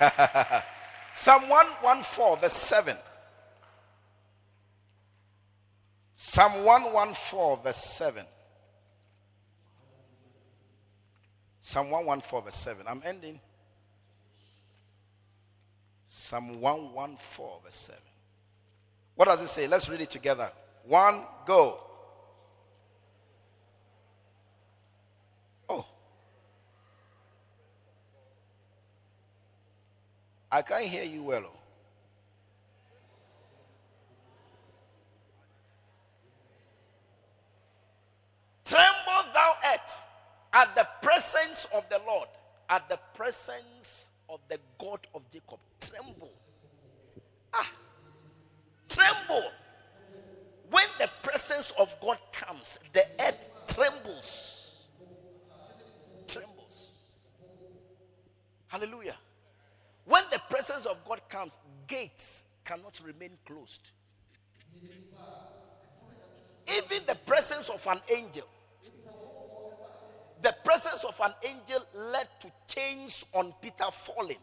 [1.12, 2.96] Psalm 114, verse 7.
[6.14, 8.24] Psalm 114, verse 7.
[11.64, 12.86] Psalm 114, verse 7.
[12.88, 13.38] I'm ending.
[16.04, 18.00] Psalm 114, verse 7.
[19.14, 19.68] What does it say?
[19.68, 20.50] Let's read it together.
[20.84, 21.78] One, go.
[25.68, 25.86] Oh.
[30.50, 31.44] I can't hear you well.
[31.46, 31.58] Oh.
[38.64, 40.00] Tremble thou earth
[40.52, 42.28] at the presence of the Lord,
[42.68, 45.58] at the presence of the God of Jacob.
[45.80, 46.32] Tremble.
[47.52, 47.70] Ah,
[48.88, 49.50] tremble.
[50.70, 53.36] When the presence of God comes, the earth
[53.66, 54.70] trembles.
[56.26, 56.88] Trembles.
[58.68, 59.16] Hallelujah.
[60.04, 63.90] When the presence of God comes, gates cannot remain closed.
[66.66, 68.46] Even the presence of an angel,
[70.42, 74.38] the presence of an angel led to chains on Peter falling.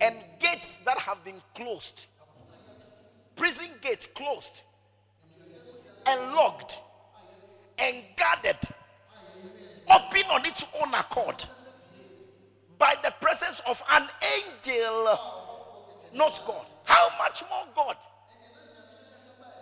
[0.00, 2.06] And gates that have been closed,
[3.36, 4.62] prison gates closed
[6.06, 6.80] and locked
[7.78, 8.56] and guarded,
[9.90, 11.44] open on its own accord
[12.78, 14.08] by the presence of an
[14.38, 15.18] angel,
[16.14, 16.64] not God.
[16.84, 17.96] How much more God?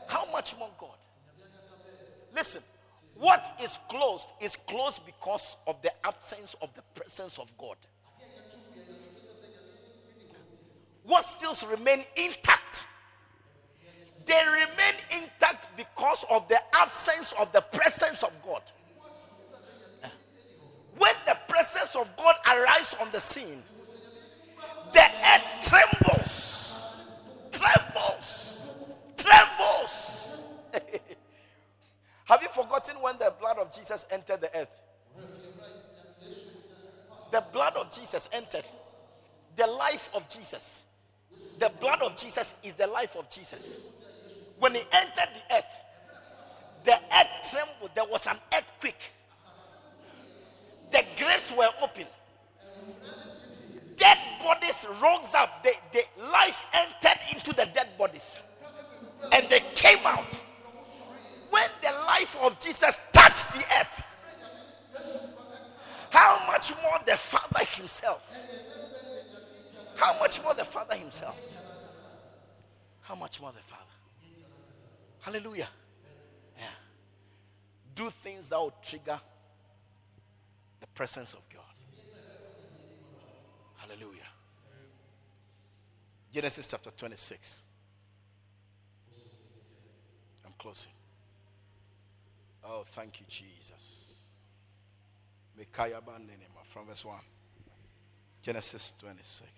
[0.06, 0.96] How much more God?
[2.34, 2.62] Listen,
[3.18, 7.76] what is closed is closed because of the absence of the presence of God.
[11.02, 12.84] What still remain intact?
[14.26, 18.62] They remain intact because of the absence of the presence of God.
[20.98, 23.62] When the presence of God arrives on the scene,
[24.92, 26.94] the earth trembles,
[27.52, 28.70] trembles,
[29.16, 29.97] trembles.
[32.28, 34.68] Have you forgotten when the blood of Jesus entered the earth?
[37.30, 38.64] The blood of Jesus entered
[39.56, 40.82] the life of Jesus.
[41.58, 43.78] The blood of Jesus is the life of Jesus.
[44.58, 45.64] When he entered the earth,
[46.84, 47.90] the earth trembled.
[47.94, 49.00] There was an earthquake.
[50.92, 52.06] The graves were open.
[53.96, 55.64] Dead bodies rose up.
[55.64, 58.42] The, the life entered into the dead bodies.
[59.32, 60.26] And they came out.
[61.50, 64.02] When the life of Jesus touched the earth,
[66.10, 68.32] how much more the Father Himself?
[69.96, 71.40] How much more the Father Himself?
[73.02, 73.82] How much more the Father?
[75.20, 75.68] Hallelujah.
[76.58, 76.64] Yeah.
[77.94, 79.20] Do things that will trigger
[80.80, 81.62] the presence of God.
[83.76, 84.20] Hallelujah.
[86.32, 87.62] Genesis chapter 26.
[90.44, 90.92] I'm closing.
[92.64, 94.06] Oh, thank you, Jesus.
[96.64, 97.16] From verse 1.
[98.42, 99.50] Genesis 26.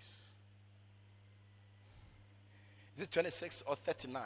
[2.95, 4.23] Is it 26 or 39?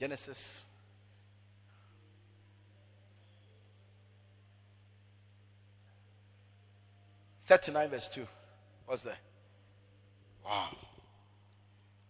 [0.00, 0.62] Genesis.
[7.46, 8.26] Thirty-nine verse two.
[8.86, 9.18] What's that?
[10.44, 10.68] Wow.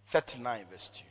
[0.09, 1.05] Thirty-nine verse two.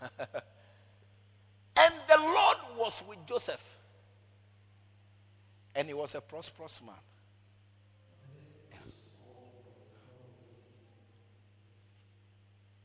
[1.76, 3.62] and the Lord was with Joseph.
[5.74, 6.94] And he was a prosperous man.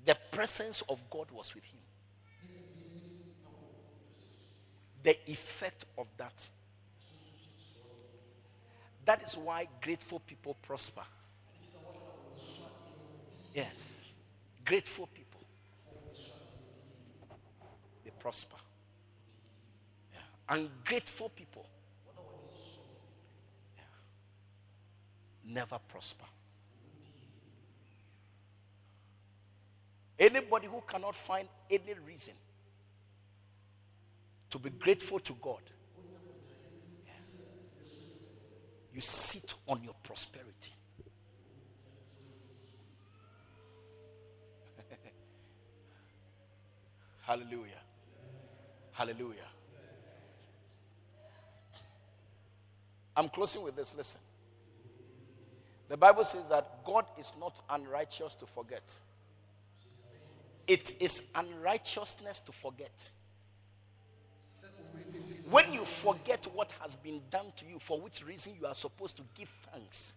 [0.05, 1.79] The presence of God was with him.
[5.01, 6.49] The effect of that.
[9.05, 11.03] That is why grateful people prosper.
[13.53, 14.13] Yes.
[14.65, 15.22] Grateful people
[18.11, 18.57] prosper.
[20.13, 20.19] Yeah.
[20.49, 21.65] Ungrateful people
[23.75, 23.83] yeah.
[25.45, 26.25] never prosper.
[30.17, 32.33] Anybody who cannot find any reason
[34.49, 35.61] to be grateful to God,
[37.05, 37.13] yeah.
[38.93, 40.71] you sit on your prosperity.
[47.21, 47.82] Hallelujah.
[48.93, 49.47] Hallelujah.
[53.15, 53.93] I'm closing with this.
[53.95, 54.21] Listen.
[55.89, 58.97] The Bible says that God is not unrighteous to forget.
[60.67, 63.09] It is unrighteousness to forget.
[65.49, 69.17] When you forget what has been done to you, for which reason you are supposed
[69.17, 70.13] to give thanks,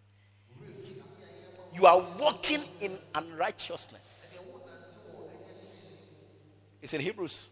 [1.74, 4.41] you are walking in unrighteousness.
[6.81, 7.49] It's in Hebrews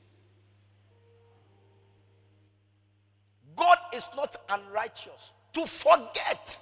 [3.95, 6.59] is not unrighteous to forget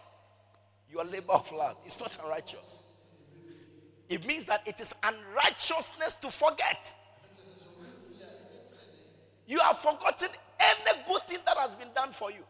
[0.91, 1.77] your labor of love.
[1.85, 2.83] It's not unrighteous.
[4.09, 6.95] It means that it is unrighteousness to forget.
[9.47, 10.29] You have forgotten
[10.61, 12.45] any good thing that has been done for you.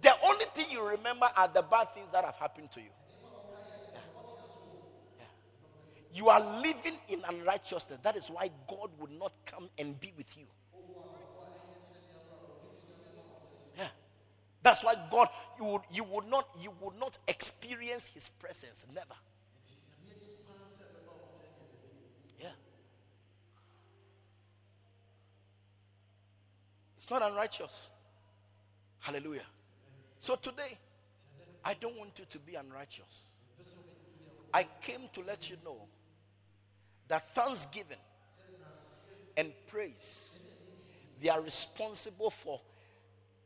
[0.00, 2.90] The only thing you remember are the bad things that have happened to you.
[6.12, 7.98] You are living in unrighteousness.
[8.02, 10.44] That is why God would not come and be with you.
[14.64, 18.82] That's why God, you would, you would not, you would not experience His presence.
[18.94, 19.14] Never.
[22.40, 22.48] Yeah.
[26.98, 27.90] It's not unrighteous.
[29.00, 29.42] Hallelujah.
[30.18, 30.78] So today,
[31.62, 33.28] I don't want you to be unrighteous.
[34.54, 35.76] I came to let you know
[37.08, 37.98] that thanksgiving
[39.36, 40.46] and praise
[41.20, 42.60] they are responsible for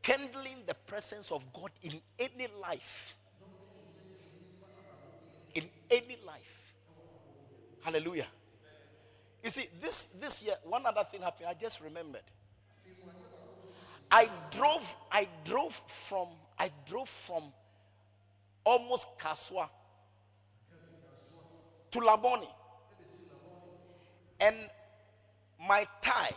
[0.03, 3.17] kindling the presence of God in any life.
[5.55, 6.75] In any life.
[7.83, 8.27] Hallelujah.
[9.43, 11.49] You see, this this year, one other thing happened.
[11.49, 12.23] I just remembered.
[14.11, 16.29] I drove, I drove from,
[16.59, 17.45] I drove from
[18.65, 19.69] almost Kasoa
[21.91, 22.49] to Labone.
[24.41, 24.57] And
[25.67, 26.33] my tie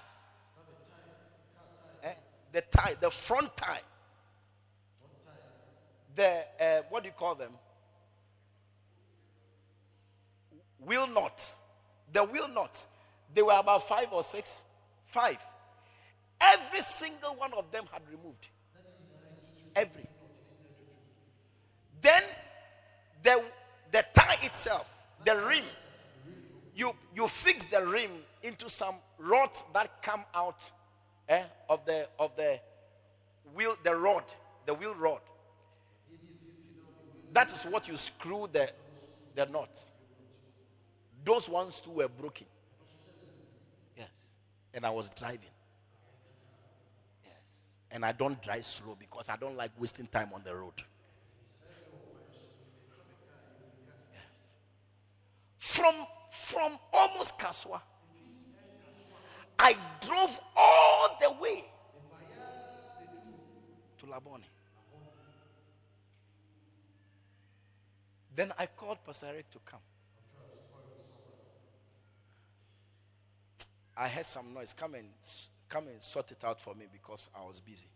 [2.52, 3.82] the tie, the front tie,
[6.16, 7.52] the uh, what do you call them?
[10.80, 11.56] Wheel nut.
[12.12, 12.86] The wheel nut.
[13.34, 14.62] They were about five or six.
[15.06, 15.38] Five.
[16.39, 18.47] Every single one of them had removed.
[19.76, 20.08] Every.
[22.02, 22.24] Then
[23.24, 23.43] the
[23.91, 24.86] the tie itself,
[25.24, 25.64] the rim,
[26.76, 30.70] you you fix the rim into some rods that come out
[31.32, 32.59] eh, of the of the
[33.55, 34.23] wheel, the rod,
[34.65, 35.21] the wheel rod.
[37.34, 38.69] That is what you screw the,
[39.36, 39.79] the knot.
[41.23, 42.45] Those ones too were broken.
[43.95, 44.09] Yes.
[44.73, 45.39] And I was driving.
[47.23, 47.34] Yes.
[47.91, 50.73] And I don't drive slow because I don't like wasting time on the road.
[54.11, 54.23] Yes.
[55.57, 55.95] From
[56.32, 57.82] from almost Kasoa,
[59.64, 61.64] I drove all the way
[63.99, 64.41] to Labone.
[68.36, 69.80] Then I called Pastor Eric to come.
[73.95, 74.74] I heard some noise.
[74.74, 75.05] Come and
[75.70, 77.88] come and sort it out for me because I was busy.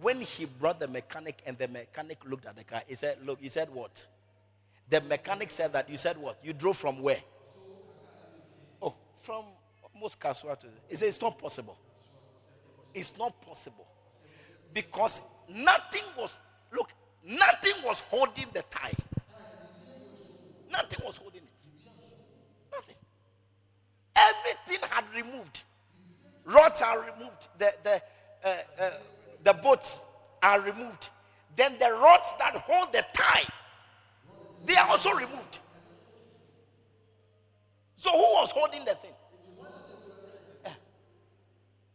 [0.00, 3.40] When he brought the mechanic and the mechanic looked at the car, he said, Look,
[3.42, 4.06] he said what?
[4.88, 6.38] The mechanic said that you said what?
[6.42, 7.20] You drove from where?
[8.80, 9.44] Oh, from
[10.88, 11.76] He said it's not possible.
[12.94, 13.86] It's not possible
[14.72, 16.38] because nothing was.
[16.72, 16.92] Look,
[17.24, 18.92] nothing was holding the tie.
[20.70, 21.90] Nothing was holding it.
[22.72, 22.94] Nothing.
[24.16, 25.62] Everything had removed.
[26.44, 27.48] Rods are removed.
[27.58, 28.02] The the
[28.44, 28.90] uh, uh,
[29.44, 30.00] the boats
[30.42, 31.10] are removed.
[31.56, 33.44] Then the rods that hold the tie
[34.64, 35.58] they are also removed.
[37.96, 39.12] So who was holding the thing?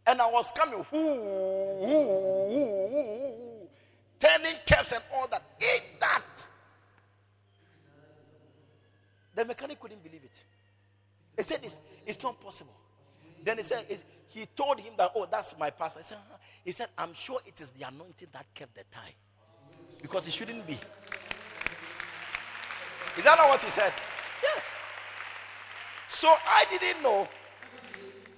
[0.07, 0.85] And I was coming,
[4.17, 5.43] turning caps and all that.
[5.59, 6.23] Eat that.
[9.35, 10.43] The mechanic couldn't believe it.
[11.35, 12.73] He said, It's, it's not possible.
[13.43, 13.85] Then he said,
[14.29, 15.99] He told him that, Oh, that's my pastor.
[15.99, 16.37] He said, uh-huh.
[16.63, 19.13] he said, I'm sure it is the anointing that kept the tie.
[20.01, 20.79] Because it shouldn't be.
[23.17, 23.91] Is that not what he said?
[24.41, 24.63] Yes.
[26.07, 27.27] So I didn't know.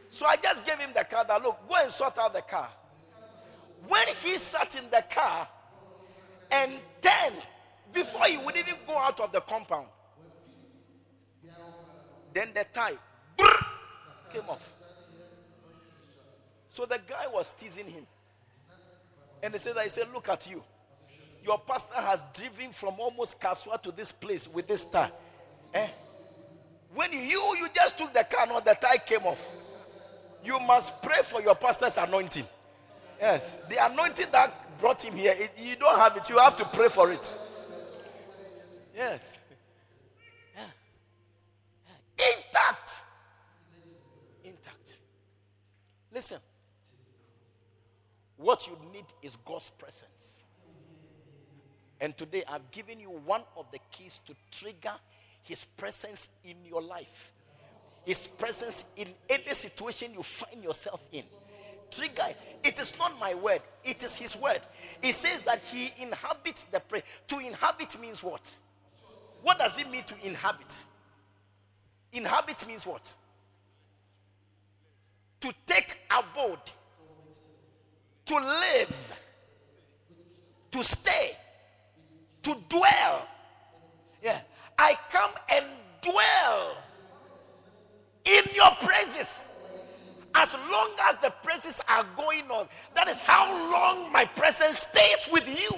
[0.09, 2.69] So I just gave him the car that look, go and sort out the car.
[3.87, 5.47] When he sat in the car,
[6.51, 7.33] and then
[7.93, 9.87] before he would even go out of the compound,
[12.33, 12.97] then the tie
[13.37, 13.65] brrr,
[14.31, 14.73] came off.
[16.71, 18.05] So the guy was teasing him.
[19.41, 20.63] And he said, I said, look at you.
[21.43, 25.11] Your pastor has driven from almost Kasoa to this place with this tie.
[25.73, 25.87] Eh?
[26.93, 27.19] When you
[27.55, 29.45] you just took the car, no, the tie came off.
[30.43, 32.45] You must pray for your pastor's anointing.
[33.19, 36.29] Yes, the anointing that brought him here, it, you don't have it.
[36.29, 37.35] You have to pray for it.
[38.95, 39.37] Yes.
[40.55, 40.63] Yeah.
[42.17, 42.25] Yeah.
[42.25, 42.91] Intact.
[44.43, 44.97] Intact.
[46.13, 46.39] Listen.
[48.37, 50.43] What you need is God's presence.
[51.99, 54.93] And today I've given you one of the keys to trigger
[55.43, 57.33] his presence in your life.
[58.05, 61.23] His presence in any situation you find yourself in.
[61.91, 62.33] Trigger.
[62.63, 64.61] It is not my word, it is his word.
[65.01, 67.03] He says that he inhabits the prey.
[67.27, 68.51] To inhabit means what?
[69.41, 70.83] What does it mean to inhabit?
[72.11, 73.13] Inhabit means what?
[75.41, 76.59] To take abode,
[78.25, 79.13] to live,
[80.71, 81.37] to stay
[82.43, 83.27] to dwell.
[84.23, 84.39] Yeah.
[84.77, 85.65] I come and
[86.01, 86.77] dwell
[88.25, 89.43] in your praises.
[90.35, 95.27] As long as the praises are going on, that is how long my presence stays
[95.31, 95.71] with you.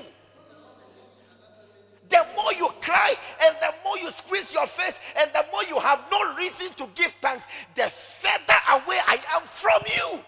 [2.10, 5.80] The more you cry and the more you squeeze your face and the more you
[5.80, 10.20] have no reason to give thanks, the further away I am from you.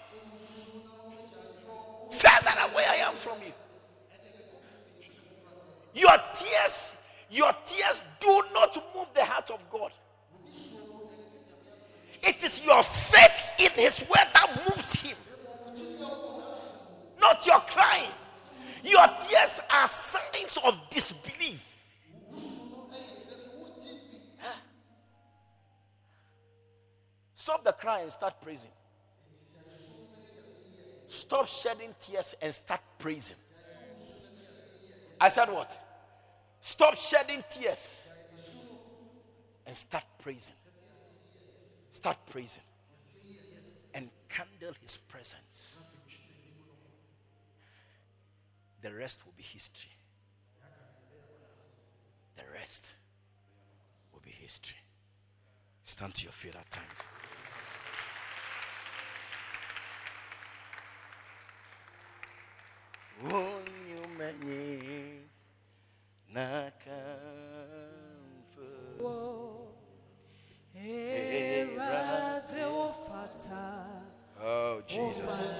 [2.11, 3.51] Further away I am from you.
[5.93, 6.93] Your tears,
[7.29, 9.91] your tears do not move the heart of God.
[12.23, 15.17] It is your faith in His word that moves Him,
[17.19, 18.09] not your crying.
[18.83, 21.63] Your tears are signs of disbelief.
[27.35, 28.71] Stop the crying and start praising.
[31.07, 33.35] Stop shedding tears and start praising.
[35.19, 35.77] I said what?
[36.61, 38.03] Stop shedding tears
[39.65, 40.55] and start praising.
[41.93, 42.63] Start praising
[43.93, 45.79] and candle his presence.
[48.81, 49.91] The rest will be history.
[52.35, 52.95] The rest
[54.11, 54.77] will be history.
[55.83, 57.03] Stand to your feet at times.
[74.45, 75.53] Oh, Jesus.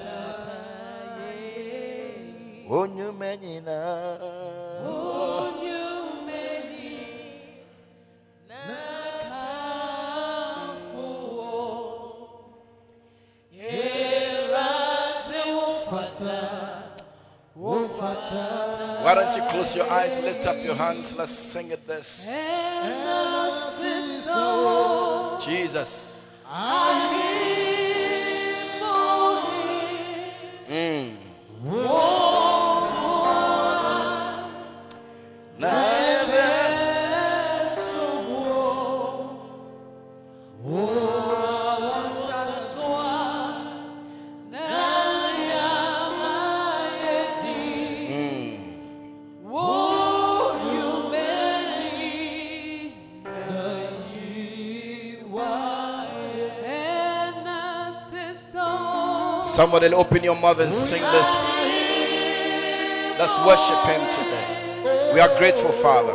[19.03, 22.27] Why don't you close your eyes, lift up your hands, let's sing it this.
[25.39, 26.22] Jesus.
[26.53, 27.12] Mm.
[59.53, 61.31] Somebody open your mouth and sing this.
[63.19, 65.11] Let's worship Him today.
[65.13, 66.13] We are grateful, Father.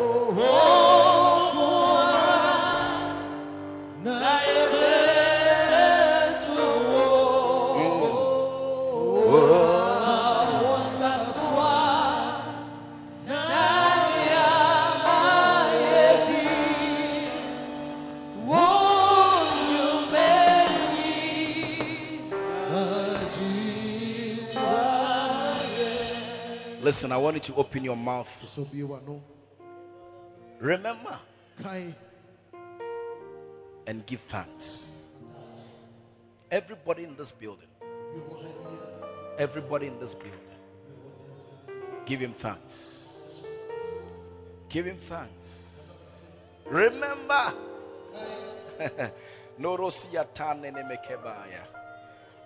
[27.49, 28.29] To open your mouth.
[30.61, 31.19] Remember
[33.87, 34.93] and give thanks.
[36.51, 37.69] Everybody in this building,
[39.39, 40.35] everybody in this building,
[42.05, 43.17] give him thanks.
[44.69, 45.89] Give him thanks.
[46.67, 47.55] Remember.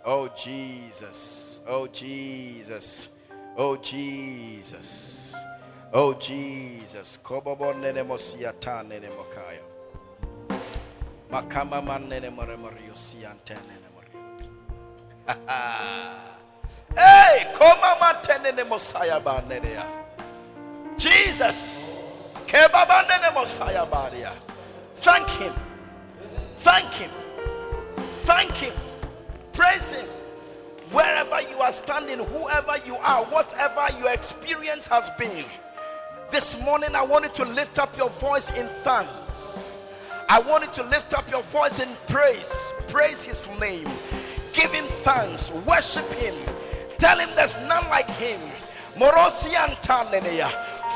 [0.04, 1.60] Oh Jesus.
[1.66, 3.08] Oh Jesus.
[3.56, 5.34] Oh Jesus.
[5.92, 7.18] Oh Jesus.
[11.30, 14.20] Makama man nene more morio siante nene morio.
[16.94, 19.86] Hey, koma mate nene mosaya ba nene ya.
[20.96, 22.34] Jesus.
[22.46, 24.32] Kebaba nene mosaya baria.
[24.96, 25.54] Thank him.
[26.56, 27.10] Thank him.
[28.24, 28.74] Thank him.
[29.52, 30.21] Praise him
[30.92, 35.44] wherever you are standing, whoever you are, whatever your experience has been.
[36.30, 39.76] This morning, I want you to lift up your voice in thanks.
[40.28, 42.72] I want you to lift up your voice in praise.
[42.88, 43.88] Praise His name.
[44.52, 45.50] Give Him thanks.
[45.50, 46.34] Worship Him.
[46.98, 48.40] Tell Him there's none like Him.
[48.96, 49.80] Morosian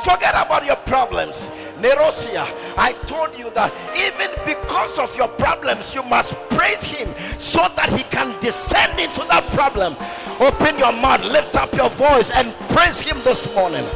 [0.05, 1.51] Forget about your problems.
[1.81, 7.67] Nerosia, I told you that even because of your problems, you must praise Him so
[7.77, 9.97] that He can descend into that problem.
[10.41, 13.87] Open your mouth, lift up your voice, and praise Him this morning.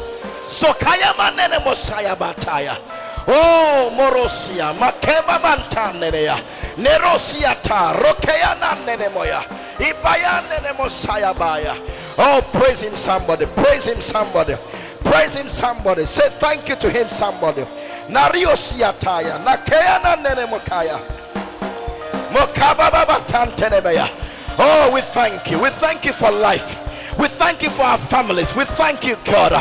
[0.47, 2.77] So kaya manene mosaya bataya.
[3.29, 6.43] Oh, Morosia, Makeva Bantanerea,
[6.77, 9.43] Nerosia ta, Rokeana Nenemoya,
[9.79, 11.77] Ibayan Nenemosaya Baya.
[12.19, 14.57] Oh, praise him, somebody, praise him, somebody.
[15.05, 16.05] Praise him, somebody.
[16.07, 17.63] Say thank you to him, somebody.
[18.09, 19.39] Nario siataya.
[19.45, 21.01] Nakea nene mokaya.
[22.33, 24.09] Mokababa tantenemeya.
[24.59, 25.59] Oh, we thank you.
[25.59, 26.77] We thank you for life.
[27.21, 28.55] We thank you for our families.
[28.55, 29.53] We thank you, God.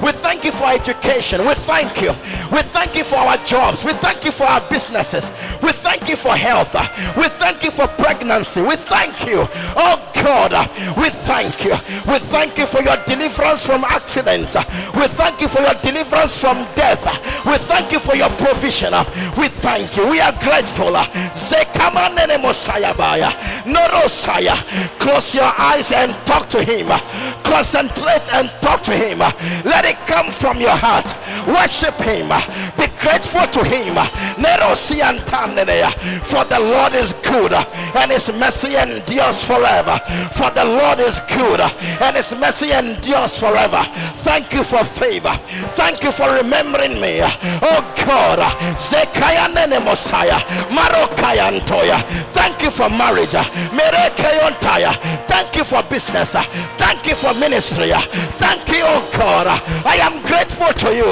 [0.00, 1.44] We thank you for education.
[1.44, 2.10] We thank you.
[2.52, 3.82] We thank you for our jobs.
[3.82, 5.32] We thank you for our businesses.
[5.60, 6.74] We thank you for health.
[7.16, 8.62] We thank you for pregnancy.
[8.62, 9.48] We thank you.
[9.74, 10.52] Oh God,
[10.96, 11.72] we thank you.
[12.06, 14.54] We thank you for your deliverance from accidents.
[14.94, 17.02] We thank you for your deliverance from death.
[17.44, 18.92] We thank you for your provision.
[19.36, 20.06] We thank you.
[20.08, 20.94] We are grateful.
[24.98, 26.86] Close your eyes and talk to him.
[27.42, 29.18] Concentrate and talk to him.
[29.64, 31.06] Let it come from your heart.
[31.46, 32.28] Worship him.
[32.76, 33.94] Be grateful to him.
[36.24, 39.98] For the Lord is good and his mercy endures forever.
[40.32, 43.82] For the Lord is good and his mercy endures forever.
[44.24, 45.32] Thank you for favor.
[45.78, 47.20] Thank you for remembering me.
[47.22, 48.38] Oh God.
[48.76, 50.38] Zekaya nene Mosiah.
[50.70, 52.02] Marokaya Antoya.
[52.32, 53.34] Thank you for marriage.
[55.28, 56.32] Thank you for business.
[56.76, 57.92] Thank you for ministry.
[58.38, 59.46] Thank you, oh God.
[59.84, 61.10] I am grateful to you.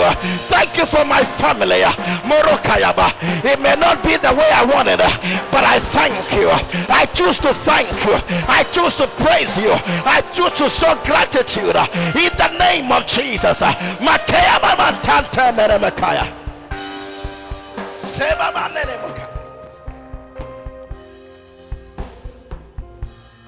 [0.49, 1.83] Thank you for my family.
[2.25, 3.13] Morokayaba.
[3.45, 6.49] It may not be the way I wanted, but I thank you.
[6.89, 8.17] I choose to thank you.
[8.49, 9.73] I choose to praise you.
[10.05, 11.77] I choose to show gratitude
[12.17, 13.63] in the name of Jesus.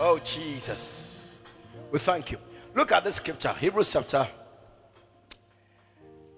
[0.00, 1.07] Oh, Jesus.
[1.90, 2.38] We thank you.
[2.74, 4.28] Look at this scripture, Hebrews chapter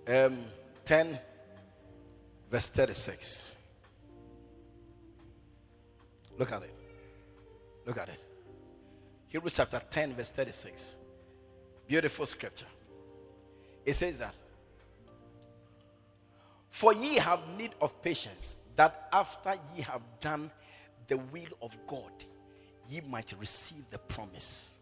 [0.09, 0.39] um,
[0.85, 1.19] 10,
[2.51, 3.57] verse 36.
[6.39, 6.75] Look at it.
[7.85, 8.21] Look at it.
[9.29, 10.97] Hebrews chapter 10, verse 36.
[11.87, 12.67] Beautiful scripture.
[13.85, 14.35] It says that,
[16.71, 20.51] For ye have need of patience, that after ye have done
[21.09, 22.13] the will of God,
[22.89, 24.75] ye might receive the promise.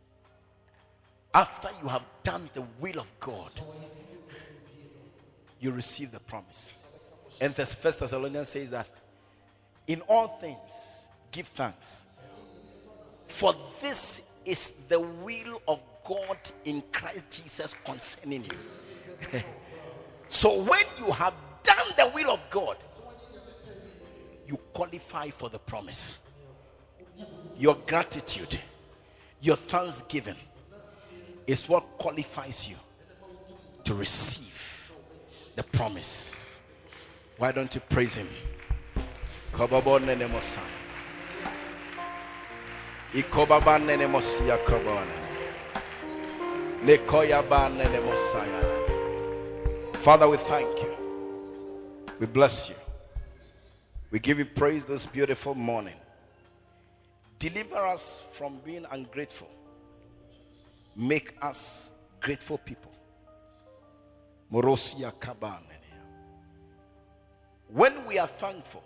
[1.35, 3.51] After you have done the will of God,
[5.61, 6.83] you receive the promise.
[7.41, 8.89] And the First Thessalonians says that
[9.87, 12.03] in all things give thanks,
[13.27, 19.41] for this is the will of God in Christ Jesus concerning you.
[20.29, 22.79] so when you have done the will of God,
[24.47, 26.17] you qualify for the promise.
[27.59, 28.59] Your gratitude,
[29.41, 30.37] your thanksgiving
[31.49, 32.77] is what qualifies you
[33.83, 34.93] to receive
[35.57, 36.59] the promise.
[37.39, 38.29] Why don't you praise Him?
[49.95, 50.95] Father, we thank you.
[52.21, 52.75] We bless you.
[54.11, 55.97] We give you praise this beautiful morning.
[57.39, 59.49] Deliver us from being ungrateful.
[60.99, 62.91] Make us grateful people.
[64.53, 65.13] Morosia
[67.69, 68.83] When we are thankful,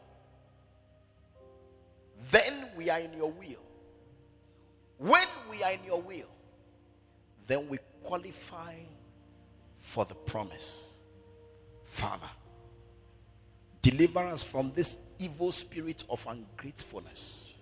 [2.31, 3.63] then we are in your will.
[4.99, 6.29] When we are in your will,
[7.47, 8.75] then we qualify
[9.79, 10.93] for the promise.
[11.87, 12.29] Father,
[13.81, 17.55] deliver us from this evil spirit of ungratefulness.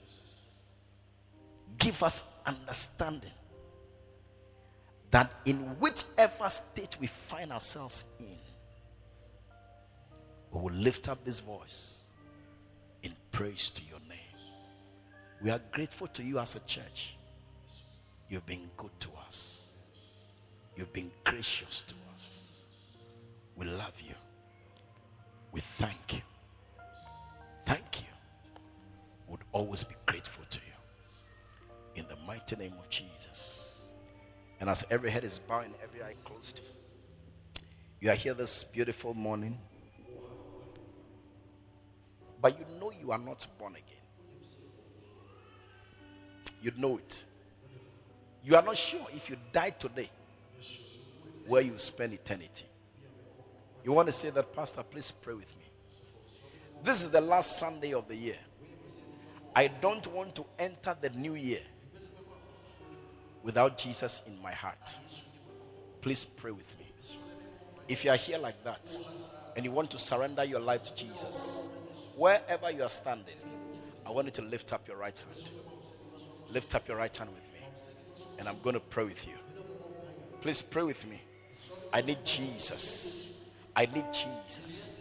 [1.78, 3.30] Give us understanding
[5.10, 8.38] that in whichever state we find ourselves in,
[10.52, 12.00] we will lift up this voice
[13.02, 14.18] in praise to your name.
[15.42, 17.16] We are grateful to you as a church.
[18.28, 19.64] You've been good to us,
[20.76, 22.52] you've been gracious to us.
[23.56, 24.14] We love you.
[25.52, 26.22] We thank you.
[27.66, 28.06] Thank you.
[29.28, 32.00] Would always be grateful to you.
[32.02, 33.69] In the mighty name of Jesus.
[34.60, 36.60] And as every head is bowed and every eye closed,
[37.98, 39.58] you are here this beautiful morning,
[42.40, 43.84] but you know you are not born again.
[46.62, 47.24] You know it.
[48.44, 50.10] You are not sure if you die today,
[51.46, 52.66] where you spend eternity.
[53.82, 55.64] You want to say that, Pastor, please pray with me.
[56.84, 58.38] This is the last Sunday of the year.
[59.56, 61.60] I don't want to enter the new year
[63.42, 64.96] without Jesus in my heart.
[66.00, 66.86] Please pray with me.
[67.88, 68.96] If you are here like that
[69.56, 71.68] and you want to surrender your life to Jesus,
[72.16, 73.34] wherever you are standing,
[74.06, 75.50] I want you to lift up your right hand.
[76.50, 77.66] Lift up your right hand with me,
[78.38, 79.34] and I'm going to pray with you.
[80.40, 81.20] Please pray with me.
[81.92, 83.28] I need Jesus.
[83.74, 84.92] I need Jesus.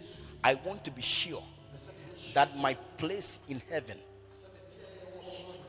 [0.44, 1.44] I want to be sure
[2.34, 3.98] that my place in heaven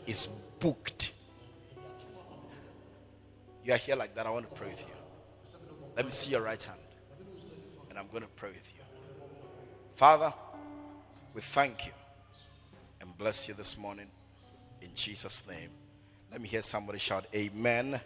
[0.07, 1.13] is booked.
[3.65, 4.27] You are here like that.
[4.27, 4.95] I want to pray with you.
[5.97, 6.79] Let me see your right hand.
[7.89, 8.83] And I'm going to pray with you.
[9.97, 10.33] Father,
[11.35, 11.93] we thank you
[13.01, 14.07] and bless you this morning
[14.81, 15.71] in Jesus' name.
[16.31, 17.87] Let me hear somebody shout, Amen.
[17.87, 18.01] Amen.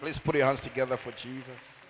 [0.00, 1.83] Please put your hands together for Jesus.